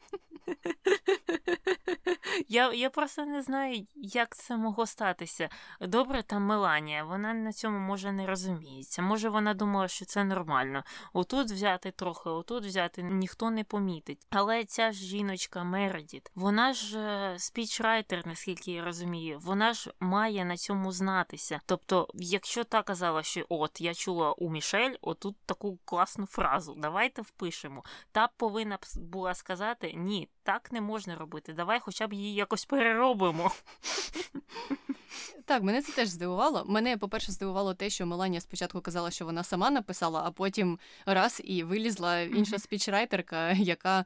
[2.48, 5.50] Я я просто не знаю, як це могло статися.
[5.82, 9.02] Добре, там Меланія, вона на цьому може не розуміється.
[9.02, 10.84] Може, вона думала, що це нормально.
[11.14, 14.28] Отут взяти трохи, отут взяти ніхто не помітить.
[14.30, 20.46] Але ця ж жіночка Мередіт, вона ж е, спічрайтер, наскільки я розумію, вона ж має
[20.46, 21.62] на цьому знатися.
[21.66, 27.22] Тобто, якщо та казала, що от я чула у Мішель, отут таку класну фразу, давайте
[27.22, 27.84] впишемо.
[28.12, 31.54] Та повинна була сказати ні, так не можна робити.
[31.54, 33.52] Давай хоча б її якось переробимо.
[35.46, 36.66] Так, мене це теж здивувало.
[36.68, 41.42] Мене, по-перше, здивувало те, що Меланія спочатку казала, що вона сама написала, а потім раз
[41.44, 44.06] і вилізла інша спічрайтерка, яка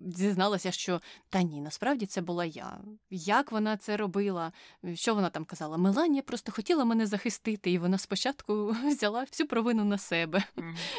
[0.00, 1.00] дізналася, що
[1.30, 2.78] та ні, насправді це була я.
[3.10, 4.52] Як вона це робила?
[4.94, 5.76] Що вона там казала?
[5.76, 10.44] Меланія просто хотіла мене захистити, і вона спочатку взяла всю провину на себе.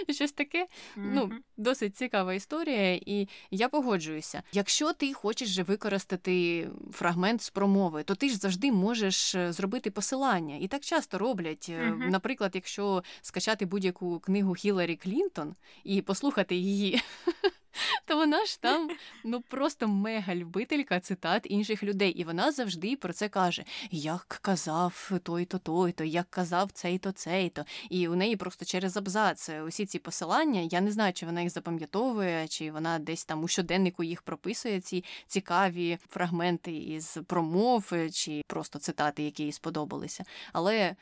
[0.09, 0.67] Щось таке.
[0.95, 4.43] Ну, досить цікава історія, і я погоджуюся.
[4.51, 9.91] Якщо ти хочеш же використати фрагмент з промови, то ти ж завжди можеш е, зробити
[9.91, 10.55] посилання.
[10.55, 11.69] І так часто роблять.
[11.69, 12.09] Uh-huh.
[12.09, 17.01] Наприклад, якщо скачати будь-яку книгу Хіларі Клінтон і послухати її
[18.05, 18.89] то вона ж там
[19.23, 22.11] ну просто мега любителька цитат інших людей.
[22.11, 27.65] І вона завжди про це каже: як казав той-то, той-то, як казав цей-то, цей-то.
[27.89, 30.61] І у неї просто через абзац усі ці посилання.
[30.61, 34.81] Я не знаю, чи вона їх запам'ятовує, чи вона десь там у щоденнику їх прописує,
[34.81, 40.23] ці цікаві фрагменти із промов, чи просто цитати, які їй сподобалися.
[40.53, 40.95] Але Е,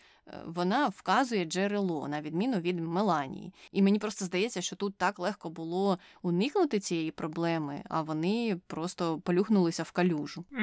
[0.45, 3.53] вона вказує джерело, на відміну від Меланії.
[3.71, 9.19] І мені просто здається, що тут так легко було уникнути цієї проблеми, а вони просто
[9.19, 10.45] полюхнулися в калюжу.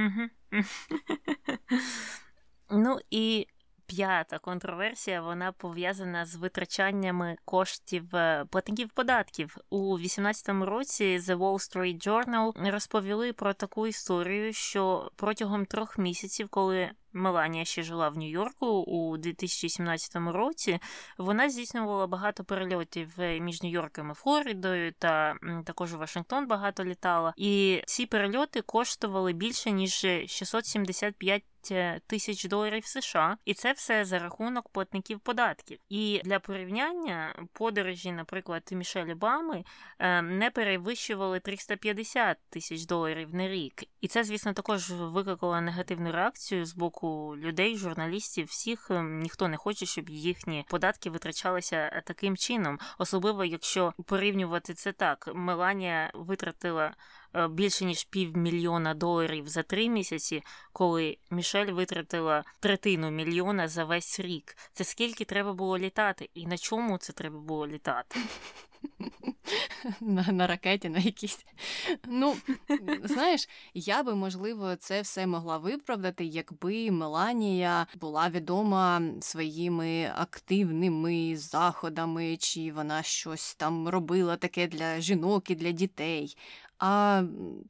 [2.70, 3.46] Ну і
[3.88, 11.18] п'ята контроверсія вона пов'язана з витрачаннями коштів е, платників податків у 18-му році.
[11.18, 17.82] The Wall Street Journal розповіли про таку історію, що протягом трьох місяців, коли Меланія ще
[17.82, 20.78] жила в Нью-Йорку у 2017 році.
[21.18, 27.34] Вона здійснювала багато перельотів е, між Нью-Йорком і Флоридою, та також у Вашингтон багато літала.
[27.36, 29.92] І ці перельоти коштували більше ніж
[30.26, 31.42] 675
[32.06, 35.78] Тисяч доларів США, і це все за рахунок платників податків.
[35.88, 39.64] І для порівняння подорожі, наприклад, Мішель Обами
[39.98, 43.84] е, не перевищували 350 тисяч доларів на рік.
[44.00, 49.56] І це, звісно, також викликало негативну реакцію з боку людей, журналістів, всіх ем, ніхто не
[49.56, 55.30] хоче, щоб їхні податки витрачалися е, таким чином, особливо якщо порівнювати це так.
[55.34, 56.94] Меланія витратила е,
[57.50, 64.56] більше ніж півмільйона доларів за три місяці, коли Мішель витратила третину мільйона за весь рік.
[64.72, 68.20] Це скільки треба було літати, і на чому це треба було літати?
[70.00, 71.46] На на ракеті на якійсь.
[72.06, 72.36] Ну,
[73.04, 82.36] знаєш, я би, можливо, це все могла виправдати, якби Меланія була відома своїми активними заходами,
[82.36, 86.36] чи вона щось там робила таке для жінок і для дітей.
[86.78, 87.22] А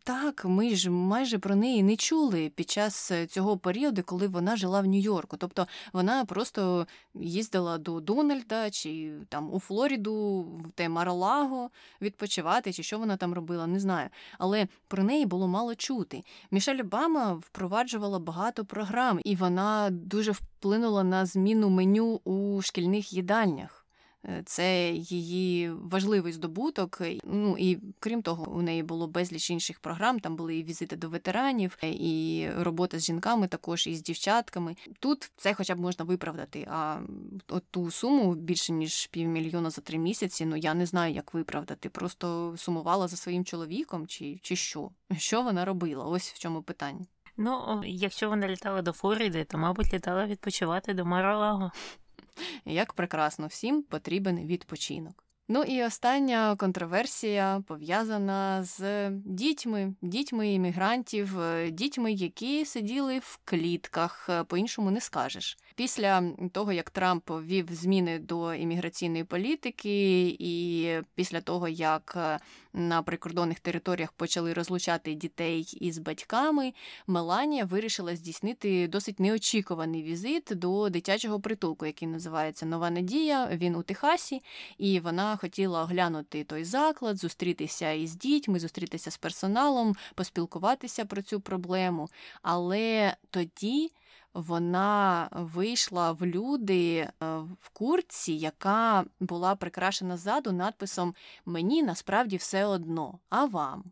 [0.05, 4.57] так, ми ж майже про неї не чули під час е, цього періоду, коли вона
[4.57, 5.37] жила в Нью-Йорку.
[5.37, 11.71] Тобто вона просто їздила до Дональда чи там у Флориду, в те Маралаго
[12.03, 14.09] відпочивати, чи що вона там робила, не знаю.
[14.39, 16.25] Але про неї було мало чути.
[16.51, 23.78] Мішель Обама впроваджувала багато програм, і вона дуже вплинула на зміну меню у шкільних їдальнях.
[24.25, 27.03] Е, це її важливий здобуток.
[27.25, 30.21] Ну і крім того, у неї було безліч інших програм.
[30.21, 34.77] Там були і візити до ветеранів, е, і робота з жінками, також і з дівчатками.
[35.01, 36.67] Тут це хоча б можна виправдати.
[36.71, 37.01] А
[37.49, 40.47] от ту суму більше ніж півмільйона за три місяці.
[40.47, 41.89] Ну я не знаю, як виправдати.
[41.89, 44.91] Просто сумувала за своїм чоловіком, чи, чи що?
[45.17, 46.05] Що вона робила?
[46.05, 47.07] Ось в чому питання.
[47.37, 51.73] Ну, якщо вона літала до Флориди, то мабуть літала відпочивати до Маралаго.
[52.65, 55.25] Як прекрасно всім потрібен відпочинок.
[55.51, 64.27] Ну і остання контроверсія пов'язана з дітьми, дітьми іммігрантів, е, дітьми, які сиділи в клітках,
[64.31, 65.59] е, по-іншому не скажеш.
[65.79, 66.23] Після
[66.53, 72.39] того, як Трамп ввів зміни до імміграційної політики, і після того, як е,
[72.73, 76.73] на прикордонних територіях почали розлучати дітей із батьками,
[77.07, 83.49] Меланія вирішила здійснити досить неочікуваний візит до дитячого притулку, який називається Нова Надія.
[83.53, 84.43] Він у Техасі,
[84.79, 91.41] і вона хотіла оглянути той заклад, зустрітися із дітьми, зустрітися з персоналом, поспілкуватися про цю
[91.41, 92.09] проблему.
[92.43, 93.91] Але тоді
[94.35, 97.11] вона вийшла в люди е,
[97.61, 101.15] в куртці, яка була прикрашена ззаду надписом
[101.47, 103.85] Мені насправді все одно, а вам.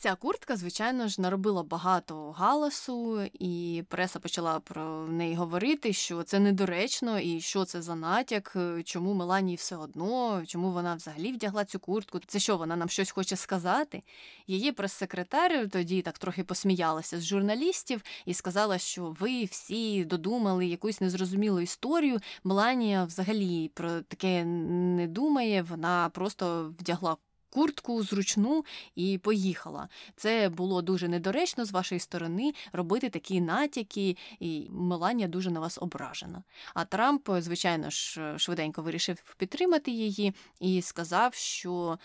[0.00, 6.38] Ця куртка, звичайно ж, наробила багато галасу, і преса почала про неї говорити, що це
[6.38, 11.64] недоречно, і що це за натяк, е, чому Меланії все одно, чому вона взагалі вдягла
[11.64, 12.20] цю куртку.
[12.26, 14.02] Це що вона нам щось хоче сказати?
[14.46, 21.00] Її прес-секретар тоді так трохи посміялася з журналістів і сказала, що ви всі додумали якусь
[21.00, 22.18] незрозумілу історію.
[22.44, 25.62] Меланія взагалі про таке не думає.
[25.62, 27.16] Вона просто вдягла
[27.58, 29.88] куртку зручну і поїхала.
[30.16, 35.78] Це було дуже недоречно з вашої сторони робити такі натяки, і Меланія дуже на вас
[35.80, 36.42] ображена.
[36.74, 41.98] А Трамп, звичайно ж, швиденько вирішив підтримати її і сказав, що.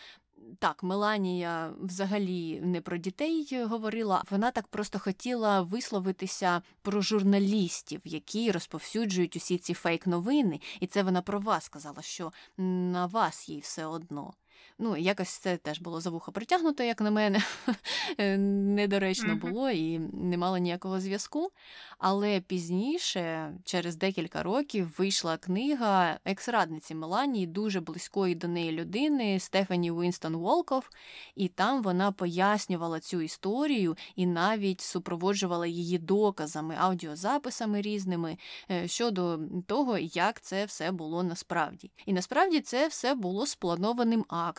[0.59, 8.51] Так, Меланія взагалі не про дітей говорила, вона так просто хотіла висловитися про журналістів, які
[8.51, 13.85] розповсюджують усі ці фейк-новини, і це вона про вас сказала, що на вас їй все
[13.85, 14.33] одно.
[14.79, 17.43] Ну, якось це теж було за вухо притягнуто, як на мене,
[18.17, 21.51] е, недоречно було і не мало ніякого зв'язку.
[21.97, 29.91] Але пізніше, через декілька років, вийшла книга екс-радниці Меланії, дуже близької до неї людини Стефані
[29.91, 30.89] Уінстон Волков,
[31.35, 38.37] і там вона пояснювала цю історію і навіть супроводжувала її доказами, аудіозаписами різними
[38.71, 41.91] е, щодо того, як це все було насправді.
[42.05, 44.52] І насправді це все було спланованим актом,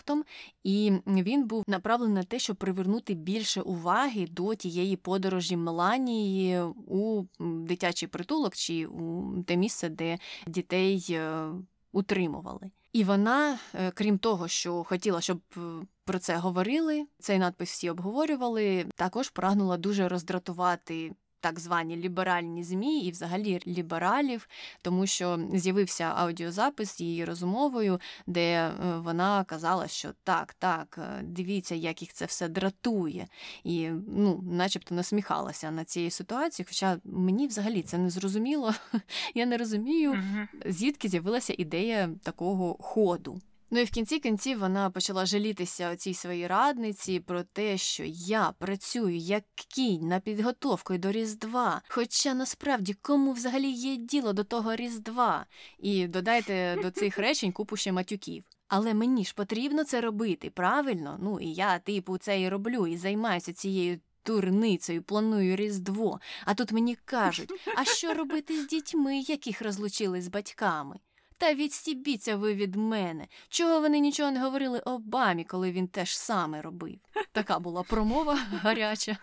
[0.64, 7.24] і він був направлений на те, щоб привернути більше уваги до тієї подорожі Меланії у
[7.40, 11.48] дитячий притулок чи у те місце, де дітей е,
[11.92, 12.70] утримували.
[12.92, 15.60] І вона, е, крім того, що хотіла, щоб е,
[16.04, 21.12] про це говорили, цей надпис всі обговорювали, також прагнула дуже роздратувати
[21.44, 24.48] так звані ліберальні змі і взагалі лібералів,
[24.82, 31.74] тому що з'явився аудіозапис її розмовою, де е, вона казала, що так, так, е, дивіться,
[31.74, 33.26] як їх це все дратує,
[33.64, 36.66] і ну, начебто насміхалася на цієї ситуації.
[36.68, 38.74] Хоча мені взагалі це не зрозуміло.
[39.34, 40.22] Я не розумію,
[40.66, 43.40] звідки з'явилася ідея такого ходу.
[43.74, 48.52] Ну і в кінці кінців вона почала жалітися цій своїй радниці про те, що я
[48.58, 51.82] працюю як кінь на підготовку до Різдва.
[51.88, 55.46] Хоча насправді кому взагалі є діло до того Різдва?
[55.78, 58.44] І додайте до цих речень купу ще матюків.
[58.68, 61.18] Але мені ж потрібно це робити, правильно?
[61.22, 64.00] Ну і я, типу, це і роблю, і займаюся цією.
[64.26, 70.28] Турницею планую Різдво, а тут мені кажуть, а що робити з дітьми, яких розлучили з
[70.28, 70.96] батьками?
[71.38, 73.26] Та відстібіться ви від мене.
[73.48, 76.98] Чого вони нічого не говорили Обамі, коли він теж саме робив?
[77.32, 79.16] Така була промова гаряча.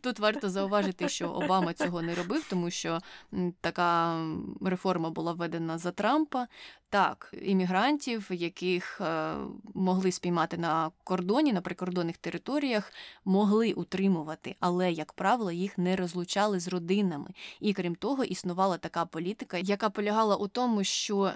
[0.00, 3.00] Тут варто зауважити, що Обама цього не робив, тому що
[3.60, 4.18] така
[4.62, 6.46] реформа була введена за Трампа.
[6.94, 9.34] Так, іммігрантів, яких е,
[9.74, 12.92] могли спіймати на кордоні, на прикордонних територіях,
[13.24, 17.30] могли утримувати, але, як правило, їх не розлучали з родинами.
[17.60, 21.32] І крім того, існувала така політика, яка полягала у тому, що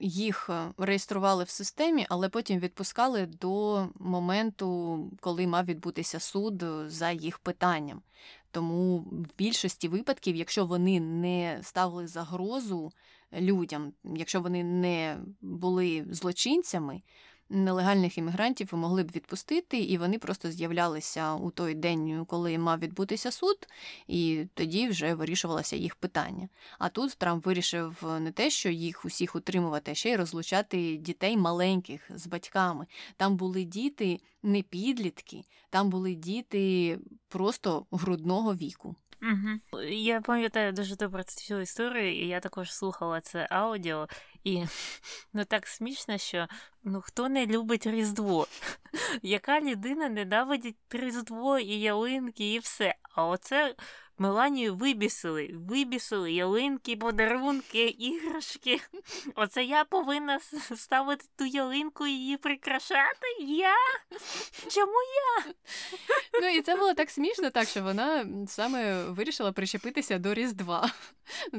[0.00, 6.88] їх е, реєстрували в системі, але потім відпускали до моменту, коли мав відбутися суд е,
[6.88, 8.02] за їх питанням.
[8.50, 12.92] Тому в більшості випадків, якщо вони не ставили загрозу
[13.32, 17.02] людям, якщо вони не були злочинцями,
[17.52, 23.30] нелегальних іммігрантів могли б відпустити, і вони просто з'являлися у той день, коли мав відбутися
[23.30, 23.68] суд,
[24.06, 26.48] і тоді вже вирішувалося їх питання.
[26.78, 31.36] А тут Трамп вирішив не те, що їх усіх утримувати, а ще й розлучати дітей
[31.36, 32.86] маленьких з батьками.
[33.16, 36.98] Там були діти не підлітки, там були діти
[37.28, 38.96] просто грудного віку.
[39.22, 39.82] Угу.
[39.88, 44.08] Я пам'ятаю дуже добре цю історію, і я також слухала це аудіо,
[44.44, 44.64] і
[45.32, 46.48] ну так смішно, що
[46.84, 48.46] ну хто не любить Різдво?
[49.22, 52.94] Яка людина ненавидить Різдво і ялинки, і все.
[53.14, 53.74] А оце
[54.18, 58.80] Меланію вибісили, вибісили ялинки, подарунки, іграшки.
[59.34, 60.40] Оце я повинна
[60.76, 63.26] ставити ту ялинку і її прикрашати.
[63.40, 63.74] Я?
[64.70, 65.52] Чому я?
[66.42, 70.90] Ну і це було так смішно, так що вона саме вирішила прищепитися до Різдва.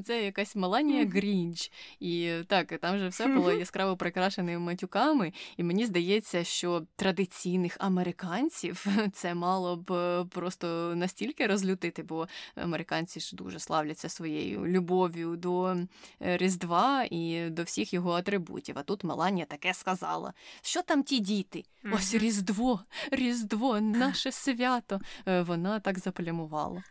[0.06, 1.72] Це якась Меланія Грінч.
[2.00, 5.13] І так, там же все було яскраво прикрашеними матюками.
[5.58, 13.20] І мені здається, що традиційних американців це мало б е, просто настільки розлютити, бо американці
[13.20, 15.76] ж дуже славляться своєю любов'ю до
[16.20, 18.76] Різдва і до всіх його атрибутів.
[18.80, 21.64] А тут Меланія таке сказала: що там ті діти?
[21.92, 22.80] Ось Різдво,
[23.12, 25.00] Різдво, наше свято.
[25.28, 26.84] Е, вона так заплямувала.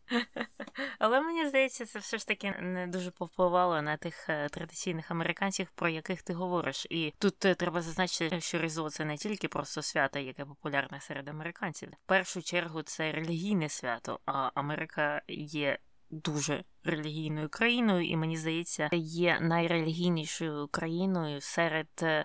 [0.99, 5.69] Але мені здається, це все ж таки не дуже повпливало на тих е, традиційних американців,
[5.75, 6.87] про яких ти говориш.
[6.91, 11.89] І тут треба зазначити, що Різдво це не тільки просто свято, яке популярне серед американців.
[11.89, 15.79] В першу чергу це релігійне свято, а Америка є
[16.11, 22.25] дуже релігійною країною, і мені здається, є найрелігійнішою країною серед е,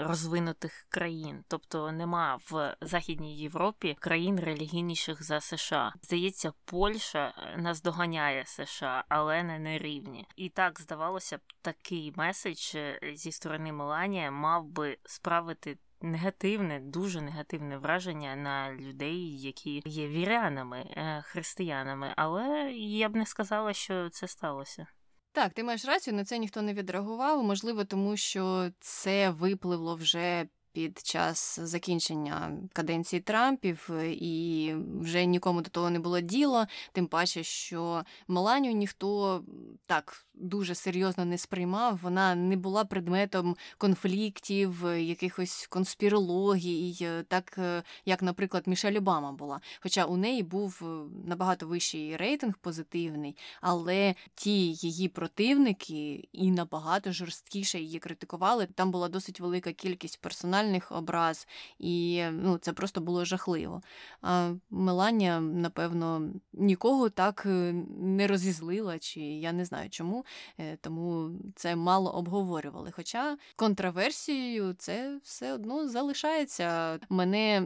[0.00, 1.44] розвинутих країн.
[1.48, 5.92] Тобто нема в Західній Європі країн релігійніших за США.
[6.02, 10.26] Здається, Польща е, наздоганяє США, але не на рівні.
[10.36, 17.20] І так здавалося б, такий меседж е, зі сторони Меланія мав би справити негативне, дуже
[17.20, 24.10] негативне враження на людей, які є вірянами, е, християнами, але я б не сказала, що
[24.10, 24.86] це сталося.
[25.32, 27.44] Так, ти маєш рацію, на це ніхто не відреагував.
[27.44, 35.70] Можливо, тому що це випливло вже під час закінчення каденції Трампів, і вже нікому до
[35.70, 36.68] того не було діла.
[36.92, 39.44] Тим паче, що Меланію ніхто
[39.86, 41.98] так дуже серйозно не сприймав.
[42.02, 47.58] Вона не була предметом конфліктів, якихось конспірологій, так
[48.06, 49.60] як, наприклад, Мішель Обама була.
[49.80, 50.82] Хоча у неї був
[51.26, 58.66] набагато вищий рейтинг позитивний, але ті її противники і набагато жорсткіше її критикували.
[58.66, 61.48] Там була досить велика кількість персональних образ,
[61.78, 63.82] і ну, це просто було жахливо.
[64.22, 70.21] А Меланія, напевно, нікого так е, не розізлила, чи я не знаю чому,
[70.58, 72.90] е, тому це мало обговорювали.
[72.90, 76.98] Хоча контраверсією це все одно залишається.
[77.08, 77.62] Мене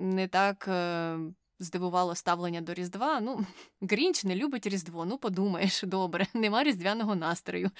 [0.00, 1.18] не так е,
[1.60, 3.20] здивувало ставлення до Різдва.
[3.20, 3.46] Ну,
[3.80, 5.04] Грінч не любить Різдво.
[5.04, 7.70] Ну, подумаєш, добре, нема різдвяного настрою.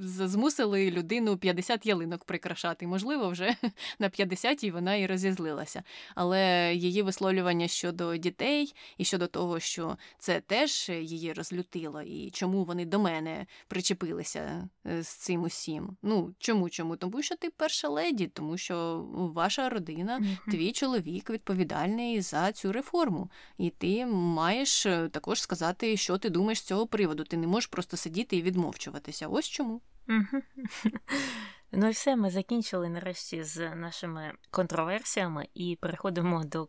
[0.00, 2.86] Змусили людину 50 ялинок прикрашати.
[2.86, 3.56] Можливо, вже
[3.98, 5.82] на 50-й вона і розізлилася.
[6.14, 12.64] Але її висловлювання щодо дітей і щодо того, що це теж її розлютило, і чому
[12.64, 15.96] вони до мене причепилися е, з цим усім.
[16.02, 16.70] Ну, чому?
[16.70, 16.96] Чому?
[16.96, 23.29] Тому що ти перша леді, тому що ваша родина, твій чоловік відповідальний за цю реформу.
[23.58, 27.24] І ти маєш е, також сказати, що ти думаєш з цього приводу.
[27.24, 29.28] Ти не можеш просто сидіти і відмовчуватися.
[29.28, 29.80] Ось чому.
[31.72, 36.68] Ну і все, ми закінчили нарешті з нашими контроверсіями і переходимо до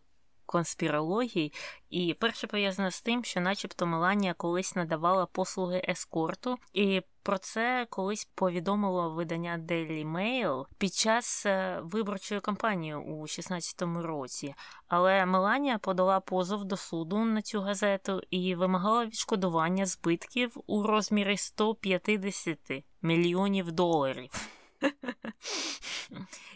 [0.51, 1.53] конспірологій.
[1.89, 7.87] І перше пов'язане з тим, що, начебто, Меланія колись надавала послуги ескорту, і про це
[7.89, 14.55] колись повідомило видання Daily Mail під час е, виборчої кампанії у 16-му році.
[14.87, 21.37] Але Меланія подала позов до суду на цю газету і вимагала відшкодування збитків у розмірі
[21.37, 22.57] 150
[23.01, 24.29] мільйонів доларів.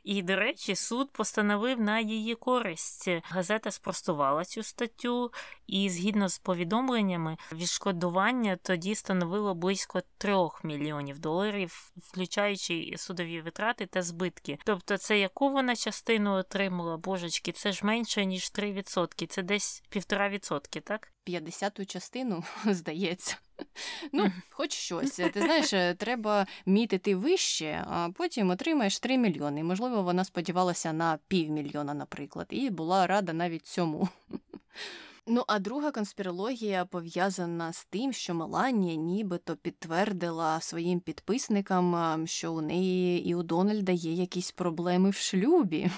[0.04, 3.10] І, до речі, суд постановив на її користь.
[3.24, 5.32] Газета спростувала цю статтю,
[5.68, 14.02] і згідно з повідомленнями, відшкодування тоді становило близько 3 мільйонів доларів, включаючи судові витрати та
[14.02, 14.58] збитки.
[14.66, 20.82] Тобто, це яку вона частину отримала, божечки, це ж менше ніж 3%, це десь 1,5%,
[20.82, 21.12] так?
[21.28, 23.38] 50-ту частину, здається.
[24.12, 25.16] Ну, хоч щось.
[25.16, 29.64] Ти знаєш, е, треба мітити вище, а потім отримаєш 3 мільйони.
[29.64, 34.10] Можливо, вона сподівалася на півмільйона, наприклад, і була рада навіть цьому.
[35.28, 42.62] Ну, а друга конспірологія пов'язана з тим, що Меланія нібито підтвердила своїм підписникам, що у
[42.62, 45.90] неї і у Дональда є якісь проблеми в шлюбі.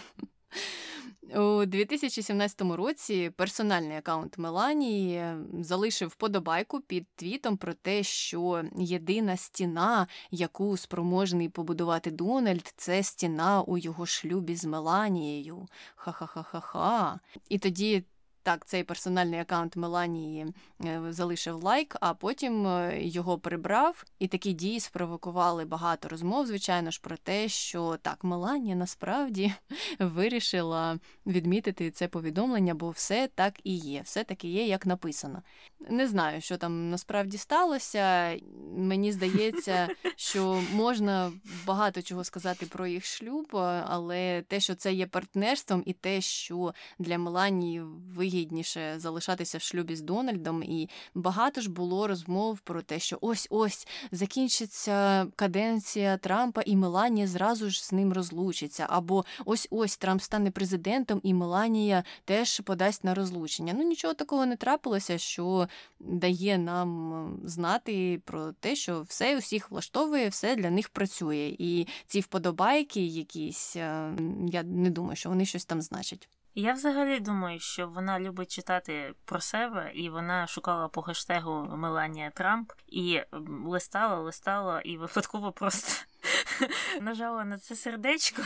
[1.36, 5.24] У 2017 році персональний аккаунт Меланії
[5.62, 13.62] залишив подобайку під твітом про те, що єдина стіна, яку спроможний побудувати Дональд, це стіна
[13.62, 15.68] у його шлюбі з Меланією.
[15.96, 17.20] Ха-ха-ха-ха-ха.
[17.50, 18.04] І тоді
[18.48, 20.54] так, цей персональний аккаунт Меланії
[20.86, 26.92] е, залишив лайк, а потім е, його прибрав, і такі дії спровокували багато розмов, звичайно
[26.92, 29.54] ж, про те, що так, Меланія насправді
[30.00, 35.42] вирішила відмітити це повідомлення, бо все так і є, все таки є, як написано.
[35.90, 38.38] Не знаю, що там насправді сталося.
[38.78, 41.32] Мені здається, що можна
[41.66, 43.48] багато чого сказати про їх шлюб,
[43.88, 47.82] але те, що це є партнерством, і те, що для Меланії
[48.16, 53.18] вигідно вигідніше залишатися в шлюбі з Дональдом, і багато ж було розмов про те, що
[53.22, 58.88] ось ось закінчиться каденція Трампа, і Меланія зразу ж з ним розлучиться.
[58.90, 63.74] Або ось ось Трамп стане президентом, і Меланія теж подасть на розлучення.
[63.74, 65.68] Ну нічого такого не трапилося, що
[66.00, 71.56] дає нам знати про те, що все усіх влаштовує, все для них працює.
[71.60, 74.12] І ці вподобайки, якісь е,
[74.48, 76.30] я не думаю, що вони щось там значать.
[76.60, 82.30] Я взагалі думаю, що вона любить читати про себе, і вона шукала по хештегу Меланія
[82.30, 83.22] Трамп і
[83.66, 86.06] листала, листала, і випадково просто
[87.02, 88.42] нажала на це сердечко.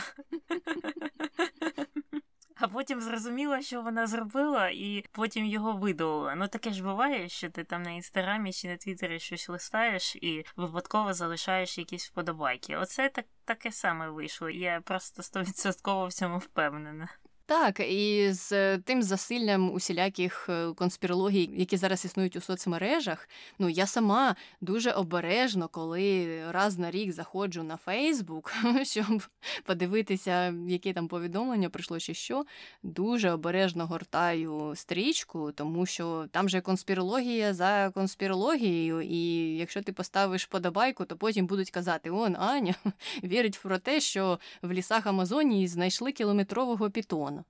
[2.56, 6.34] А потім зрозуміла, що вона зробила, і потім його видалила.
[6.34, 10.44] Ну таке ж буває, що ти там на інстаграмі чи на Твіттері щось листаєш і
[10.56, 12.76] випадково залишаєш якісь вподобайки.
[12.76, 14.50] Оце так таке саме вийшло.
[14.50, 17.08] Я просто стовідсотково в цьому впевнена.
[17.52, 23.86] Так, і з тим засиллям усіляких е, конспірологій, які зараз існують у соцмережах, ну я
[23.86, 28.52] сама дуже обережно, коли раз на рік заходжу на Фейсбук,
[28.82, 29.22] щоб
[29.64, 32.44] подивитися, які там повідомлення прийшло чи що,
[32.82, 40.46] дуже обережно гортаю стрічку, тому що там же конспірологія за конспірологією, і якщо ти поставиш
[40.46, 42.74] подобайку, то потім будуть казати: он Аня
[43.24, 47.41] вірить про те, що в лісах Амазонії знайшли кілометрового пітона.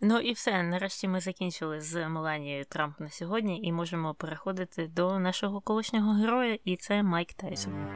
[0.00, 0.62] Ну і все.
[0.62, 6.58] Нарешті ми закінчили з Меланією Трамп на сьогодні і можемо переходити до нашого колишнього героя,
[6.64, 7.94] і це Майк Тайсон.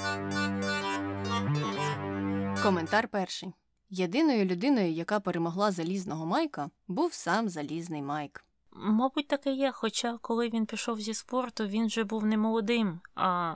[2.63, 3.53] Коментар перший.
[3.91, 8.45] Єдиною людиною, яка перемогла залізного Майка, був сам залізний Майк.
[8.73, 9.73] Мабуть, таке є.
[9.73, 13.55] Хоча, коли він пішов зі спорту, він вже був не молодим, а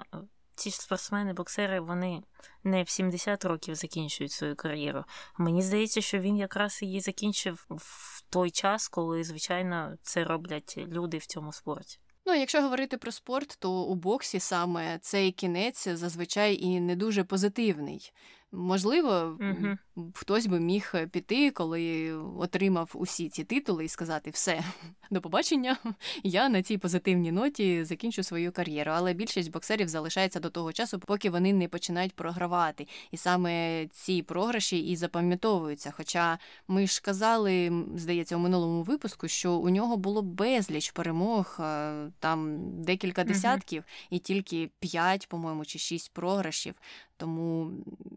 [0.55, 2.23] ці спортсмени, боксери, вони
[2.65, 5.05] не в 70 років закінчують свою кар'єру.
[5.39, 11.19] Мені здається, що він якраз її закінчив в той час, коли, звичайно, це роблять люди
[11.19, 11.99] в цьому спорті.
[12.27, 17.25] Ну, якщо говорити про спорт, то у боксі саме цей кінець зазвичай і не дуже
[17.25, 18.13] позитивний.
[18.57, 20.09] Можливо, угу.
[20.15, 24.65] хтось би міг е, піти, коли отримав усі ці титули, і сказати все,
[25.11, 25.77] до побачення,
[26.23, 28.93] я на цій позитивній ноті закінчу свою кар'єру.
[28.95, 32.87] Але більшість боксерів залишається до того часу, поки вони не починають програвати.
[33.11, 35.93] І саме ці програші і запам'ятовуються.
[35.97, 41.95] Хоча ми ж казали, здається, у минулому випуску, що у нього було безліч перемог, е,
[42.19, 44.09] там декілька десятків, угу.
[44.11, 46.75] і тільки п'ять, по-моєму, чи шість програшів.
[47.17, 47.73] Тому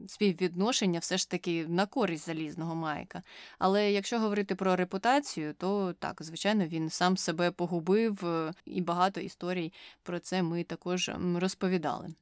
[0.08, 3.24] співвідношення все ж таки на користь залізного майка.
[3.60, 9.22] Але якщо говорити про репутацію, то так, звичайно, він сам себе погубив, е, і багато
[9.22, 12.14] історій про це ми також розповідали.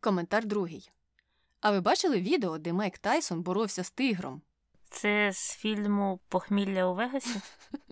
[0.00, 0.90] Коментар другий.
[1.60, 4.42] А ви бачили відео, де Майк Тайсон боровся з тигром?
[4.90, 7.40] Це з фільму Похмілля у Вегасі?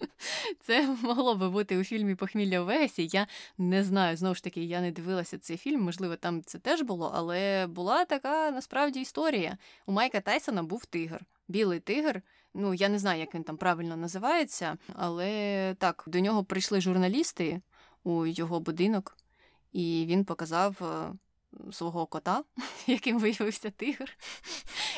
[0.60, 3.08] Це могло би бути у фільмі Похмілля у Вегасі.
[3.12, 3.26] Я
[3.58, 7.12] не знаю, знову ж таки, я не дивилася цей фільм, можливо, там це теж було,
[7.14, 9.58] але була така насправді історія.
[9.86, 12.22] У Майка Тайсона був тигр, білий тигр.
[12.54, 17.60] Ну, я не знаю, як він там правильно називається, але так, до нього прийшли журналісти
[18.04, 19.16] у його будинок,
[19.72, 21.12] і він показав е,
[21.72, 22.44] свого кота,
[22.86, 24.16] яким виявився тигр.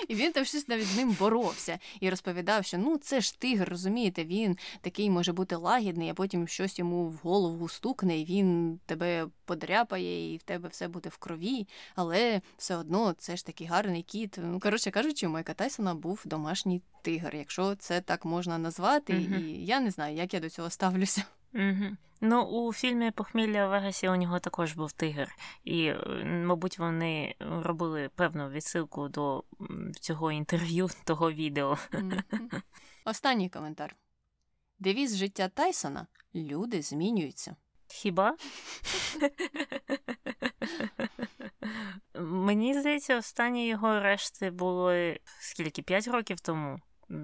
[0.09, 3.69] І він там щось навіть з ним боровся і розповідав, що ну це ж тигр,
[3.69, 8.81] розумієте, він такий може бути лагідний, а потім щось йому в голову стукне, і він
[8.87, 11.69] тебе подряпає, і в тебе все буде в крові.
[11.95, 14.39] Але все одно це ж такий гарний кіт.
[14.43, 19.13] Ну, коротше кажучи, у Майка Тайсона був домашній тигр, якщо це так можна назвати.
[19.13, 21.25] uh І я не знаю, як я до цього ставлюся.
[21.55, 21.97] Угу.
[22.21, 25.29] Ну, у фільмі Похмілля в Вегасі у нього також був тигр,
[25.65, 29.45] і, е, мабуть, вони робили певну відсилку до
[30.01, 31.79] цього інтерв'ю, того відео.
[33.05, 33.97] Останній коментар.
[34.79, 37.57] Девіз життя Тайсона люди змінюються.
[37.87, 38.37] Хіба?
[42.15, 45.83] Мені здається, останні його арешти були скільки?
[45.83, 46.81] П'ять років тому.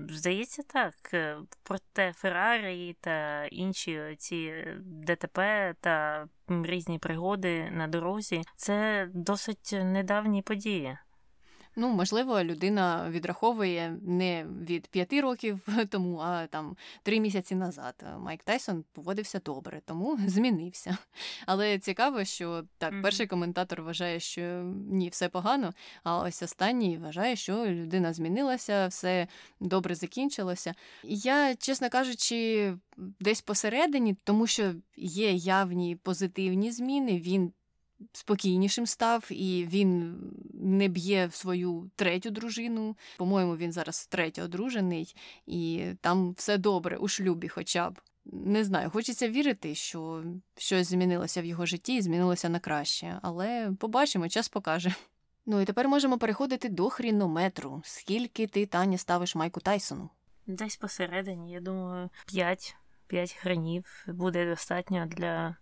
[0.09, 0.95] Здається, так.
[1.15, 10.43] Е, проте Феррарі та інші ці ДТП та різні пригоди на дорозі це досить недавні
[10.43, 10.99] події.
[11.79, 18.05] Ну, можливо, людина відраховує не від п'яти років тому, а там три місяці назад.
[18.19, 20.99] Майк Тайсон поводився добре, тому змінився.
[21.47, 23.03] Але цікаво, що так, mm-hmm.
[23.03, 24.43] перший коментатор вважає, що
[24.91, 25.75] ні, все погано.
[26.05, 29.27] А ось останній вважає, що людина змінилася, все
[29.61, 30.75] добре закінчилося.
[31.05, 37.19] Я, чесно кажучи, десь посередині, тому що є явні позитивні зміни.
[37.19, 37.53] Він
[38.13, 40.21] спокійнішим став, і він
[40.55, 42.97] не б'є в свою третю дружину.
[43.17, 45.15] По-моєму, він зараз третє одружений,
[45.47, 48.01] і там все добре у шлюбі, хоча б.
[48.33, 50.25] Не знаю, хочеться вірити, що
[50.57, 54.95] щось змінилося в його житті і змінилося на краще, але побачимо, час покаже.
[55.47, 57.83] Ну і тепер можемо переходити до хрінометру.
[57.85, 60.11] Скільки ти, Таня, ставиш Майку Тайсону?
[60.47, 65.57] Десь посередині, я думаю, 5 5 хренів буде достатньо для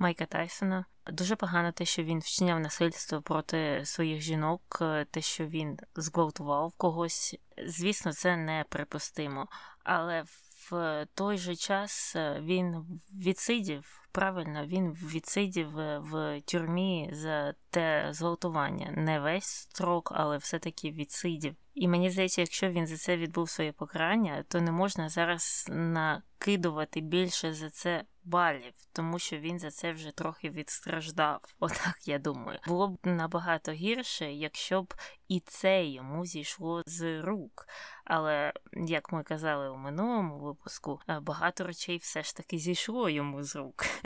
[0.00, 0.84] Майка Тайсона.
[1.06, 7.36] Дуже погано те, що він вчиняв насильство проти своїх жінок, те, що він зґвалтував когось.
[7.66, 9.48] Звісно, це неприпустимо.
[9.84, 10.24] Але
[10.70, 14.08] в той же час він відсидів.
[14.12, 15.68] Правильно, він відсидів
[15.98, 18.92] в тюрмі за те зґвалтування.
[18.96, 21.54] Не весь строк, але все-таки відсидів.
[21.74, 27.00] І мені здається, якщо він за це відбув своє покарання, то не можна зараз накидувати
[27.00, 31.40] більше за це балів, тому що він за це вже трохи відстраждав.
[31.60, 32.58] Отак я думаю.
[32.66, 34.94] Було б набагато гірше, якщо б
[35.28, 37.66] і це йому зійшло з рук.
[38.04, 43.56] Але як ми казали у минулому випуску, багато речей все ж таки зійшло йому з
[43.56, 43.86] рук.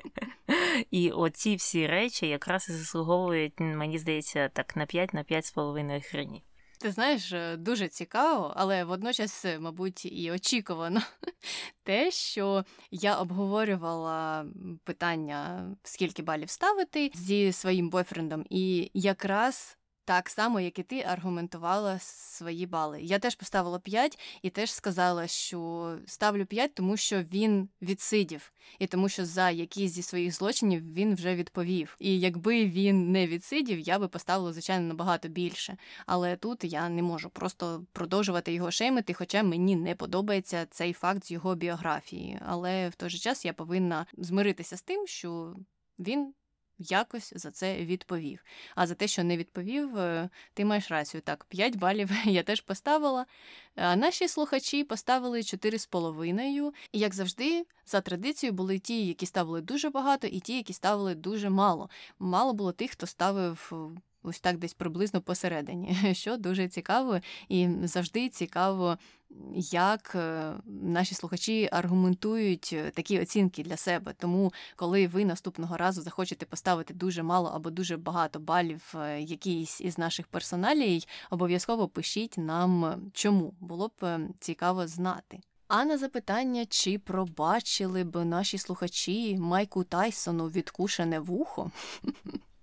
[0.90, 6.44] І оці всі речі якраз і заслуговують, мені здається, так на 5 на 5,5 хрені.
[6.80, 11.00] Ти знаєш, е, дуже цікаво, але водночас, е, мабуть, і очікувано
[11.82, 14.46] те, що я обговорювала
[14.84, 21.98] питання, скільки балів ставити зі своїм бойфрендом, і якраз так само, як і ти аргументувала
[21.98, 23.02] свої бали.
[23.02, 28.86] Я теж поставила 5 і теж сказала, що ставлю 5, тому що він відсидів, і
[28.86, 31.96] тому що за якісь зі своїх злочинів він вже відповів.
[31.98, 35.76] І якби він не відсидів, я би поставила, звичайно, набагато більше.
[36.06, 41.24] Але тут я не можу просто продовжувати його шеймити, хоча мені не подобається цей факт
[41.24, 42.40] з його біографії.
[42.46, 45.56] Але в той же час я повинна змиритися з тим, що
[45.98, 46.34] він
[46.90, 48.44] якось за це відповів.
[48.74, 51.20] А за те, що не відповів, е, ти маєш рацію.
[51.20, 53.26] Так, 5 балів я теж поставила.
[53.76, 56.72] А наші слухачі поставили 4,5.
[56.92, 61.14] І, як завжди, за традицією були ті, які ставили дуже багато, і ті, які ставили
[61.14, 61.90] дуже мало.
[62.18, 63.72] Мало було тих, хто ставив
[64.24, 68.98] ось так десь приблизно посередині, що дуже цікаво, і завжди цікаво,
[69.56, 74.14] як е, наші слухачі аргументують е, такі оцінки для себе.
[74.18, 79.80] Тому, коли ви наступного разу захочете поставити дуже мало або дуже багато балів е, якійсь
[79.80, 85.40] із наших персоналій, обов'язково пишіть нам, чому було б цікаво знати.
[85.68, 91.70] А на запитання, чи пробачили б наші слухачі Майку Тайсону відкушене вухо?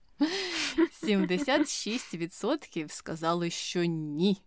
[1.03, 4.41] 76% сказали, що ні.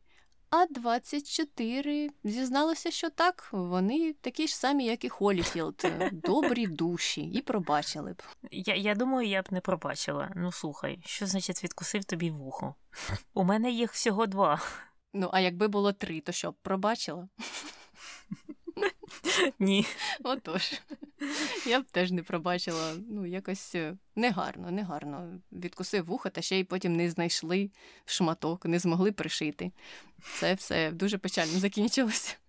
[0.51, 7.41] А 24 зізналися, що так, вони такі ж самі, як і Холіфілд, добрі душі, і
[7.43, 8.23] пробачили б.
[8.51, 10.33] Я я думаю, я б не пробачила.
[10.37, 12.75] Ну слухай, що значить відкусив тобі вухо?
[13.35, 14.61] У мене їх всього два.
[15.13, 17.29] Ну, а якби було три, то що б пробачила?
[19.59, 19.87] Ні.
[20.23, 20.81] Отож,
[21.67, 25.41] я б теж не пробачила, ну, якось е, негарно, негарно.
[25.53, 27.71] Відкусив вуха, та ще й потім не знайшли
[28.05, 29.73] шматок, не змогли пришити.
[30.39, 32.37] Це все дуже печально закінчилося.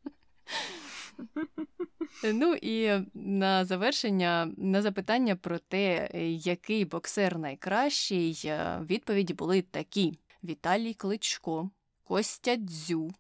[2.34, 10.20] Ну і на завершення, на запитання про те, який боксер найкращий, е, відповіді були такі:
[10.44, 11.70] Віталій Кличко,
[12.04, 13.12] Костя Дзю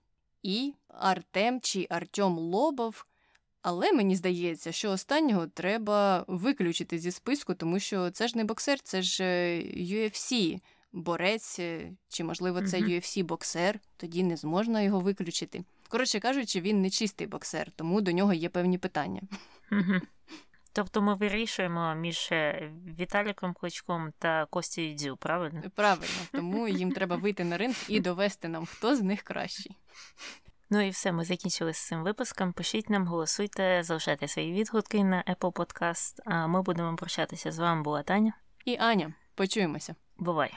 [0.43, 3.05] і Артем чи Артем Лобов.
[3.67, 8.79] Але мені здається, що останнього треба виключити зі списку, тому що це ж не боксер,
[8.79, 9.23] це ж
[9.77, 10.59] UFC
[10.93, 15.63] борець, е, чи, можливо, це UFC боксер, тоді не зможна його виключити.
[15.89, 19.21] Коротше кажучи, він не чистий боксер, тому до нього є певні питання.
[20.73, 25.63] Тобто ми вирішуємо між е, Віталіком Кличком та Костю Дзю, правильно?
[25.75, 29.75] Правильно, тому їм треба вийти на ринг і довести нам, хто з них кращий.
[30.69, 32.53] Ну і все, ми закінчили з цим випуском.
[32.53, 36.19] Пишіть нам, голосуйте, залишайте свої відгуки на Apple Podcast.
[36.25, 37.81] А ми будемо прощатися з вами.
[37.81, 38.33] Була Таня
[38.65, 39.13] і Аня.
[39.35, 39.95] Почуємося.
[40.17, 40.53] Бувай.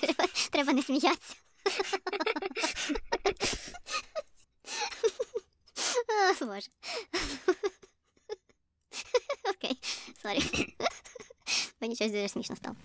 [0.00, 1.34] Треба, треба не сміятися.
[6.42, 6.68] О, Боже.
[9.50, 9.78] Окей,
[10.22, 10.74] sorry.
[11.80, 12.76] Мені щось дуже смішно стало.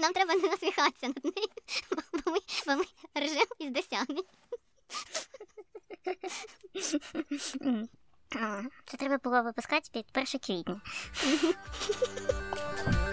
[0.00, 1.48] Нам треба не насміхатися над нею,
[2.12, 2.84] бо ми, бо ми
[3.24, 4.24] ржемо із досягнень.
[8.86, 10.80] Це треба було випускати під 1 квітня.